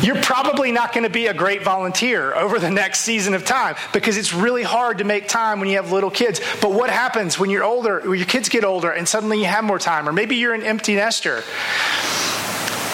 you're 0.00 0.22
probably 0.22 0.72
not 0.76 0.92
going 0.92 1.04
to 1.04 1.10
be 1.10 1.26
a 1.26 1.34
great 1.34 1.64
volunteer 1.64 2.34
over 2.34 2.58
the 2.58 2.70
next 2.70 3.00
season 3.00 3.32
of 3.32 3.46
time 3.46 3.74
because 3.94 4.18
it's 4.18 4.34
really 4.34 4.62
hard 4.62 4.98
to 4.98 5.04
make 5.04 5.26
time 5.26 5.58
when 5.58 5.70
you 5.70 5.76
have 5.76 5.90
little 5.90 6.10
kids. 6.10 6.38
But 6.60 6.72
what 6.72 6.90
happens 6.90 7.38
when 7.38 7.48
you're 7.48 7.64
older, 7.64 8.00
when 8.00 8.18
your 8.18 8.26
kids 8.26 8.50
get 8.50 8.62
older 8.62 8.90
and 8.90 9.08
suddenly 9.08 9.38
you 9.38 9.46
have 9.46 9.64
more 9.64 9.78
time, 9.78 10.06
or 10.06 10.12
maybe 10.12 10.36
you're 10.36 10.54
an 10.54 10.62
empty 10.62 10.94
nester? 10.94 11.42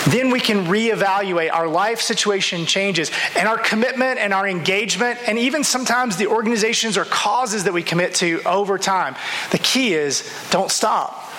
then 0.09 0.31
we 0.31 0.41
can 0.41 0.67
reevaluate. 0.67 1.53
Our 1.53 1.69
life 1.69 2.01
situation 2.01 2.67
changes, 2.67 3.11
and 3.37 3.47
our 3.47 3.57
commitment 3.59 4.19
and 4.19 4.35
our 4.35 4.49
engagement, 4.49 5.21
and 5.29 5.39
even 5.39 5.63
sometimes 5.63 6.17
the 6.17 6.27
organizations 6.27 6.97
or 6.97 7.05
causes 7.05 7.65
that 7.65 7.73
we 7.73 7.85
commit 7.85 8.17
to 8.17 8.43
over 8.45 8.79
time. 8.79 9.15
The 9.53 9.59
key 9.59 9.95
is 9.95 10.29
don't 10.51 10.73
stop, 10.73 11.31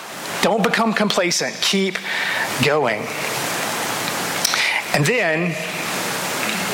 don't 0.43 0.63
become 0.63 0.93
complacent, 0.93 1.58
keep 1.62 1.97
going. 2.63 3.06
And 4.93 5.06
then 5.06 5.56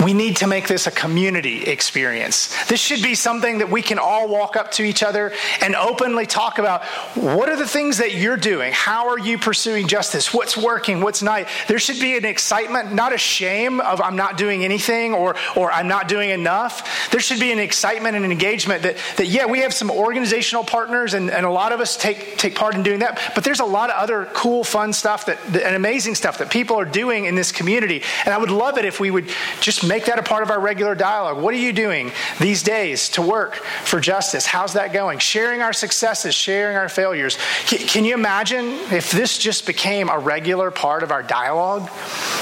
we 0.03 0.13
need 0.13 0.37
to 0.37 0.47
make 0.47 0.67
this 0.67 0.87
a 0.87 0.91
community 0.91 1.63
experience. 1.63 2.55
This 2.65 2.79
should 2.79 3.01
be 3.01 3.15
something 3.15 3.57
that 3.57 3.69
we 3.69 3.81
can 3.81 3.99
all 3.99 4.27
walk 4.27 4.55
up 4.55 4.71
to 4.73 4.83
each 4.83 5.03
other 5.03 5.33
and 5.61 5.75
openly 5.75 6.25
talk 6.25 6.57
about. 6.57 6.83
What 7.15 7.49
are 7.49 7.57
the 7.57 7.67
things 7.67 7.97
that 7.97 8.13
you're 8.13 8.37
doing? 8.37 8.71
How 8.71 9.09
are 9.09 9.19
you 9.19 9.37
pursuing 9.37 9.87
justice? 9.87 10.33
What's 10.33 10.55
working? 10.55 11.01
What's 11.01 11.21
not? 11.21 11.47
There 11.67 11.79
should 11.79 11.99
be 11.99 12.15
an 12.15 12.25
excitement, 12.25 12.93
not 12.93 13.13
a 13.13 13.17
shame 13.17 13.81
of 13.81 13.99
I'm 13.99 14.15
not 14.15 14.37
doing 14.37 14.63
anything 14.63 15.13
or, 15.13 15.35
or 15.55 15.71
I'm 15.71 15.87
not 15.87 16.07
doing 16.07 16.29
enough. 16.29 17.09
There 17.11 17.19
should 17.19 17.39
be 17.39 17.51
an 17.51 17.59
excitement 17.59 18.15
and 18.15 18.23
an 18.23 18.31
engagement 18.31 18.83
that, 18.83 18.95
that 19.17 19.27
yeah, 19.27 19.47
we 19.47 19.59
have 19.59 19.73
some 19.73 19.91
organizational 19.91 20.63
partners 20.63 21.13
and, 21.13 21.29
and 21.29 21.45
a 21.45 21.51
lot 21.51 21.73
of 21.73 21.81
us 21.81 21.97
take, 21.97 22.37
take 22.37 22.55
part 22.55 22.75
in 22.75 22.83
doing 22.83 22.99
that, 22.99 23.33
but 23.35 23.43
there's 23.43 23.59
a 23.59 23.65
lot 23.65 23.89
of 23.89 23.97
other 23.97 24.29
cool, 24.33 24.63
fun 24.63 24.93
stuff 24.93 25.25
that, 25.25 25.37
and 25.45 25.75
amazing 25.75 26.15
stuff 26.15 26.37
that 26.37 26.49
people 26.49 26.79
are 26.79 26.85
doing 26.85 27.25
in 27.25 27.35
this 27.35 27.51
community. 27.51 28.01
And 28.23 28.33
I 28.33 28.37
would 28.37 28.51
love 28.51 28.77
it 28.77 28.85
if 28.85 28.99
we 28.99 29.11
would 29.11 29.29
just 29.59 29.88
Make 29.89 30.05
that 30.05 30.19
a 30.19 30.23
part 30.23 30.43
of 30.43 30.51
our 30.51 30.59
regular 30.59 30.93
dialogue. 30.93 31.41
What 31.41 31.51
are 31.55 31.57
you 31.57 31.73
doing 31.73 32.11
these 32.39 32.61
days 32.61 33.09
to 33.09 33.23
work 33.23 33.55
for 33.55 33.99
justice? 33.99 34.45
How's 34.45 34.73
that 34.73 34.93
going? 34.93 35.17
Sharing 35.17 35.63
our 35.63 35.73
successes, 35.73 36.35
sharing 36.35 36.77
our 36.77 36.89
failures. 36.89 37.39
Can 37.65 38.05
you 38.05 38.13
imagine 38.13 38.67
if 38.91 39.09
this 39.11 39.39
just 39.39 39.65
became 39.65 40.07
a 40.07 40.19
regular 40.19 40.69
part 40.69 41.01
of 41.01 41.11
our 41.11 41.23
dialogue 41.23 41.89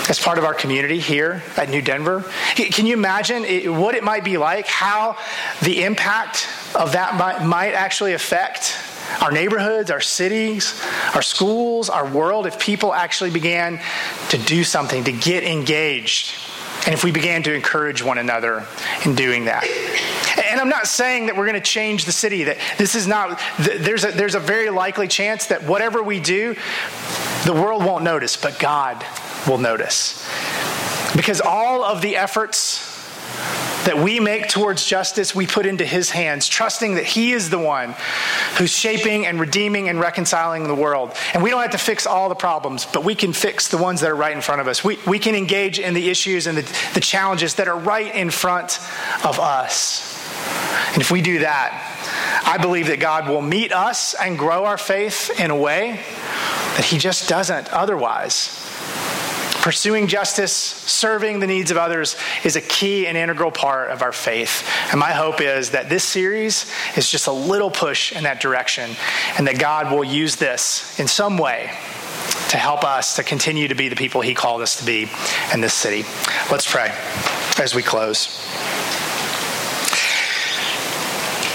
as 0.10 0.20
part 0.20 0.38
of 0.38 0.44
our 0.44 0.54
community 0.54 1.00
here 1.00 1.42
at 1.56 1.70
New 1.70 1.82
Denver? 1.82 2.26
Can 2.56 2.86
you 2.86 2.94
imagine 2.94 3.46
what 3.80 3.96
it 3.96 4.04
might 4.04 4.26
be 4.26 4.36
like, 4.36 4.68
how 4.68 5.16
the 5.62 5.86
impact 5.86 6.50
of 6.76 6.92
that 6.92 7.46
might 7.46 7.72
actually 7.72 8.12
affect 8.12 8.76
our 9.22 9.32
neighborhoods, 9.32 9.90
our 9.90 10.02
cities, 10.02 10.84
our 11.16 11.22
schools, 11.22 11.90
our 11.90 12.06
world, 12.06 12.46
if 12.46 12.60
people 12.60 12.94
actually 12.94 13.32
began 13.32 13.80
to 14.28 14.38
do 14.38 14.66
something, 14.66 15.06
to 15.06 15.14
get 15.14 15.46
engaged 15.46 16.34
and 16.88 16.94
if 16.94 17.04
we 17.04 17.12
began 17.12 17.44
to 17.44 17.54
encourage 17.54 18.02
one 18.02 18.18
another 18.18 18.66
in 19.04 19.14
doing 19.14 19.44
that. 19.44 19.68
And 20.50 20.62
I'm 20.62 20.70
not 20.70 20.88
saying 20.88 21.26
that 21.26 21.36
we're 21.36 21.46
going 21.46 21.62
to 21.62 21.70
change 21.70 22.06
the 22.06 22.14
city, 22.14 22.46
that 22.46 22.58
this 22.78 22.96
is 22.96 23.06
not, 23.06 23.42
there's 23.60 24.06
a, 24.06 24.12
there's 24.12 24.36
a 24.36 24.40
very 24.40 24.70
likely 24.70 25.10
chance 25.10 25.48
that 25.48 25.64
whatever 25.64 26.02
we 26.02 26.22
do, 26.22 26.56
the 27.46 27.52
world 27.52 27.84
won't 27.84 28.06
notice, 28.06 28.38
but 28.38 28.58
God 28.58 29.06
will 29.46 29.58
notice. 29.58 30.26
Because 31.14 31.42
all 31.42 31.84
of 31.84 32.02
the 32.02 32.16
efforts 32.16 32.87
that 33.88 33.98
we 33.98 34.20
make 34.20 34.50
towards 34.50 34.86
justice, 34.86 35.34
we 35.34 35.48
put 35.48 35.66
into 35.66 35.86
His 35.86 36.10
hands, 36.10 36.50
trusting 36.50 36.96
that 36.96 37.06
He 37.06 37.32
is 37.32 37.50
the 37.50 37.58
one 37.58 37.96
who's 38.58 38.70
shaping 38.70 39.26
and 39.26 39.40
redeeming 39.40 39.88
and 39.88 39.98
reconciling 39.98 40.68
the 40.68 40.76
world. 40.76 41.14
And 41.34 41.42
we 41.42 41.50
don't 41.50 41.62
have 41.62 41.72
to 41.72 41.78
fix 41.78 42.06
all 42.06 42.28
the 42.28 42.36
problems, 42.36 42.86
but 42.86 43.06
we 43.06 43.16
can 43.16 43.32
fix 43.32 43.70
the 43.70 43.78
ones 43.78 44.02
that 44.02 44.12
are 44.12 44.16
right 44.16 44.36
in 44.36 44.42
front 44.42 44.60
of 44.60 44.68
us. 44.68 44.84
We, 44.84 45.00
we 45.08 45.20
can 45.20 45.36
engage 45.36 45.80
in 45.80 45.94
the 45.94 46.10
issues 46.10 46.48
and 46.48 46.58
the, 46.58 46.92
the 46.96 47.00
challenges 47.00 47.56
that 47.56 47.70
are 47.70 47.80
right 47.80 48.14
in 48.14 48.30
front 48.30 48.78
of 49.24 49.40
us. 49.40 50.14
And 50.92 51.02
if 51.02 51.10
we 51.10 51.22
do 51.22 51.40
that, 51.40 52.44
I 52.46 52.58
believe 52.58 52.88
that 52.88 53.00
God 53.00 53.30
will 53.30 53.42
meet 53.42 53.72
us 53.72 54.16
and 54.16 54.38
grow 54.38 54.66
our 54.66 54.78
faith 54.78 55.40
in 55.40 55.50
a 55.50 55.56
way 55.56 56.02
that 56.76 56.84
He 56.84 56.98
just 56.98 57.30
doesn't 57.30 57.70
otherwise. 57.70 58.67
Pursuing 59.68 60.08
justice, 60.08 60.54
serving 60.54 61.42
the 61.42 61.46
needs 61.46 61.72
of 61.72 61.76
others 61.76 62.16
is 62.46 62.56
a 62.56 62.62
key 62.62 63.06
and 63.06 63.18
integral 63.18 63.52
part 63.52 63.90
of 63.90 64.02
our 64.02 64.14
faith. 64.14 64.66
And 64.92 64.98
my 64.98 65.12
hope 65.12 65.42
is 65.42 65.72
that 65.72 65.90
this 65.90 66.06
series 66.06 66.72
is 66.96 67.12
just 67.12 67.28
a 67.28 67.34
little 67.34 67.70
push 67.70 68.14
in 68.14 68.24
that 68.24 68.40
direction 68.40 68.96
and 69.38 69.46
that 69.46 69.60
God 69.60 69.94
will 69.94 70.06
use 70.06 70.38
this 70.38 70.98
in 71.02 71.08
some 71.10 71.38
way 71.38 71.70
to 72.48 72.56
help 72.56 72.86
us 72.86 73.18
to 73.18 73.24
continue 73.24 73.68
to 73.68 73.76
be 73.76 73.90
the 73.90 73.98
people 73.98 74.22
He 74.22 74.34
called 74.34 74.62
us 74.62 74.78
to 74.78 74.86
be 74.86 75.10
in 75.54 75.60
this 75.60 75.74
city. 75.74 76.06
Let's 76.50 76.72
pray 76.72 76.96
as 77.60 77.76
we 77.76 77.84
close. 77.84 78.42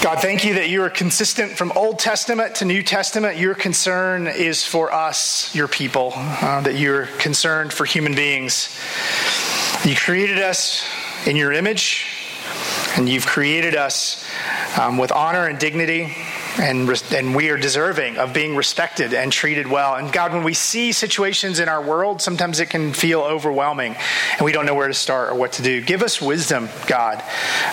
God, 0.03 0.19
thank 0.19 0.43
you 0.43 0.55
that 0.55 0.67
you 0.67 0.83
are 0.83 0.89
consistent 0.89 1.53
from 1.53 1.71
Old 1.77 1.97
Testament 1.97 2.55
to 2.55 2.65
New 2.65 2.83
Testament. 2.83 3.37
Your 3.37 3.55
concern 3.55 4.27
is 4.27 4.65
for 4.65 4.91
us, 4.91 5.55
your 5.55 5.69
people, 5.69 6.11
uh, 6.13 6.59
that 6.59 6.75
you're 6.75 7.05
concerned 7.05 7.71
for 7.71 7.85
human 7.85 8.13
beings. 8.13 8.67
You 9.85 9.95
created 9.95 10.39
us 10.39 10.85
in 11.25 11.37
your 11.37 11.53
image, 11.53 12.05
and 12.97 13.07
you've 13.07 13.25
created 13.25 13.77
us 13.77 14.29
um, 14.77 14.97
with 14.97 15.13
honor 15.13 15.47
and 15.47 15.57
dignity 15.57 16.13
and, 16.59 16.89
and 17.11 17.35
we 17.35 17.49
are 17.49 17.57
deserving 17.57 18.17
of 18.17 18.33
being 18.33 18.55
respected 18.55 19.13
and 19.13 19.31
treated 19.31 19.67
well. 19.67 19.95
And 19.95 20.11
God, 20.11 20.33
when 20.33 20.43
we 20.43 20.53
see 20.53 20.91
situations 20.91 21.59
in 21.59 21.67
our 21.67 21.81
world, 21.81 22.21
sometimes 22.21 22.59
it 22.59 22.69
can 22.69 22.93
feel 22.93 23.21
overwhelming 23.21 23.95
and 24.33 24.41
we 24.41 24.51
don't 24.51 24.65
know 24.65 24.75
where 24.75 24.87
to 24.87 24.93
start 24.93 25.31
or 25.31 25.35
what 25.35 25.53
to 25.53 25.63
do. 25.63 25.81
Give 25.81 26.03
us 26.03 26.21
wisdom, 26.21 26.69
God, 26.85 27.23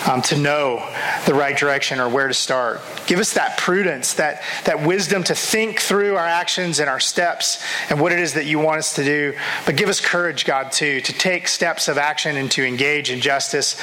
um, 0.09 0.21
to 0.23 0.37
know 0.37 0.77
the 1.25 1.33
right 1.33 1.55
direction 1.55 1.99
or 1.99 2.09
where 2.09 2.27
to 2.27 2.33
start. 2.33 2.81
Give 3.05 3.19
us 3.19 3.33
that 3.33 3.57
prudence, 3.57 4.15
that, 4.15 4.41
that 4.65 4.83
wisdom 4.83 5.23
to 5.25 5.35
think 5.35 5.79
through 5.79 6.15
our 6.15 6.25
actions 6.25 6.79
and 6.79 6.89
our 6.89 6.99
steps 6.99 7.63
and 7.89 8.01
what 8.01 8.11
it 8.11 8.19
is 8.19 8.33
that 8.33 8.45
you 8.45 8.57
want 8.57 8.79
us 8.79 8.95
to 8.95 9.03
do. 9.03 9.33
But 9.65 9.75
give 9.75 9.89
us 9.89 9.99
courage, 9.99 10.43
God, 10.45 10.71
too, 10.71 11.01
to 11.01 11.13
take 11.13 11.47
steps 11.47 11.87
of 11.87 11.99
action 11.99 12.35
and 12.35 12.49
to 12.51 12.65
engage 12.65 13.11
in 13.11 13.19
justice 13.19 13.75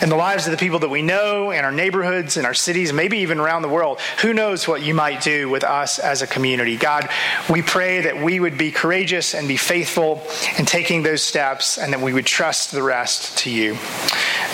in 0.00 0.08
the 0.08 0.16
lives 0.16 0.46
of 0.46 0.52
the 0.52 0.58
people 0.58 0.78
that 0.78 0.88
we 0.88 1.02
know, 1.02 1.50
in 1.50 1.64
our 1.64 1.72
neighborhoods, 1.72 2.38
in 2.38 2.46
our 2.46 2.54
cities, 2.54 2.92
maybe 2.92 3.18
even 3.18 3.38
around 3.38 3.62
the 3.62 3.68
world. 3.68 4.00
Who 4.22 4.32
knows? 4.32 4.45
Knows 4.46 4.68
what 4.68 4.80
you 4.80 4.94
might 4.94 5.20
do 5.22 5.48
with 5.48 5.64
us 5.64 5.98
as 5.98 6.22
a 6.22 6.26
community. 6.26 6.76
God, 6.76 7.08
we 7.50 7.62
pray 7.62 8.02
that 8.02 8.22
we 8.22 8.38
would 8.38 8.56
be 8.56 8.70
courageous 8.70 9.34
and 9.34 9.48
be 9.48 9.56
faithful 9.56 10.22
in 10.56 10.64
taking 10.64 11.02
those 11.02 11.20
steps 11.20 11.78
and 11.78 11.92
that 11.92 12.00
we 12.00 12.12
would 12.12 12.26
trust 12.26 12.70
the 12.70 12.82
rest 12.82 13.36
to 13.38 13.50
you. 13.50 13.76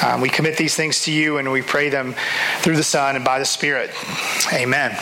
Um, 0.03 0.23
we 0.23 0.31
commit 0.31 0.57
these 0.57 0.75
things 0.75 1.03
to 1.03 1.13
you 1.13 1.37
and 1.37 1.53
we 1.53 1.61
pray 1.61 1.91
them 1.91 2.15
through 2.61 2.77
the 2.77 2.83
Son 2.83 3.17
and 3.17 3.25
by 3.25 3.39
the 3.39 3.45
Spirit. 3.45 3.91
Amen. 4.51 4.97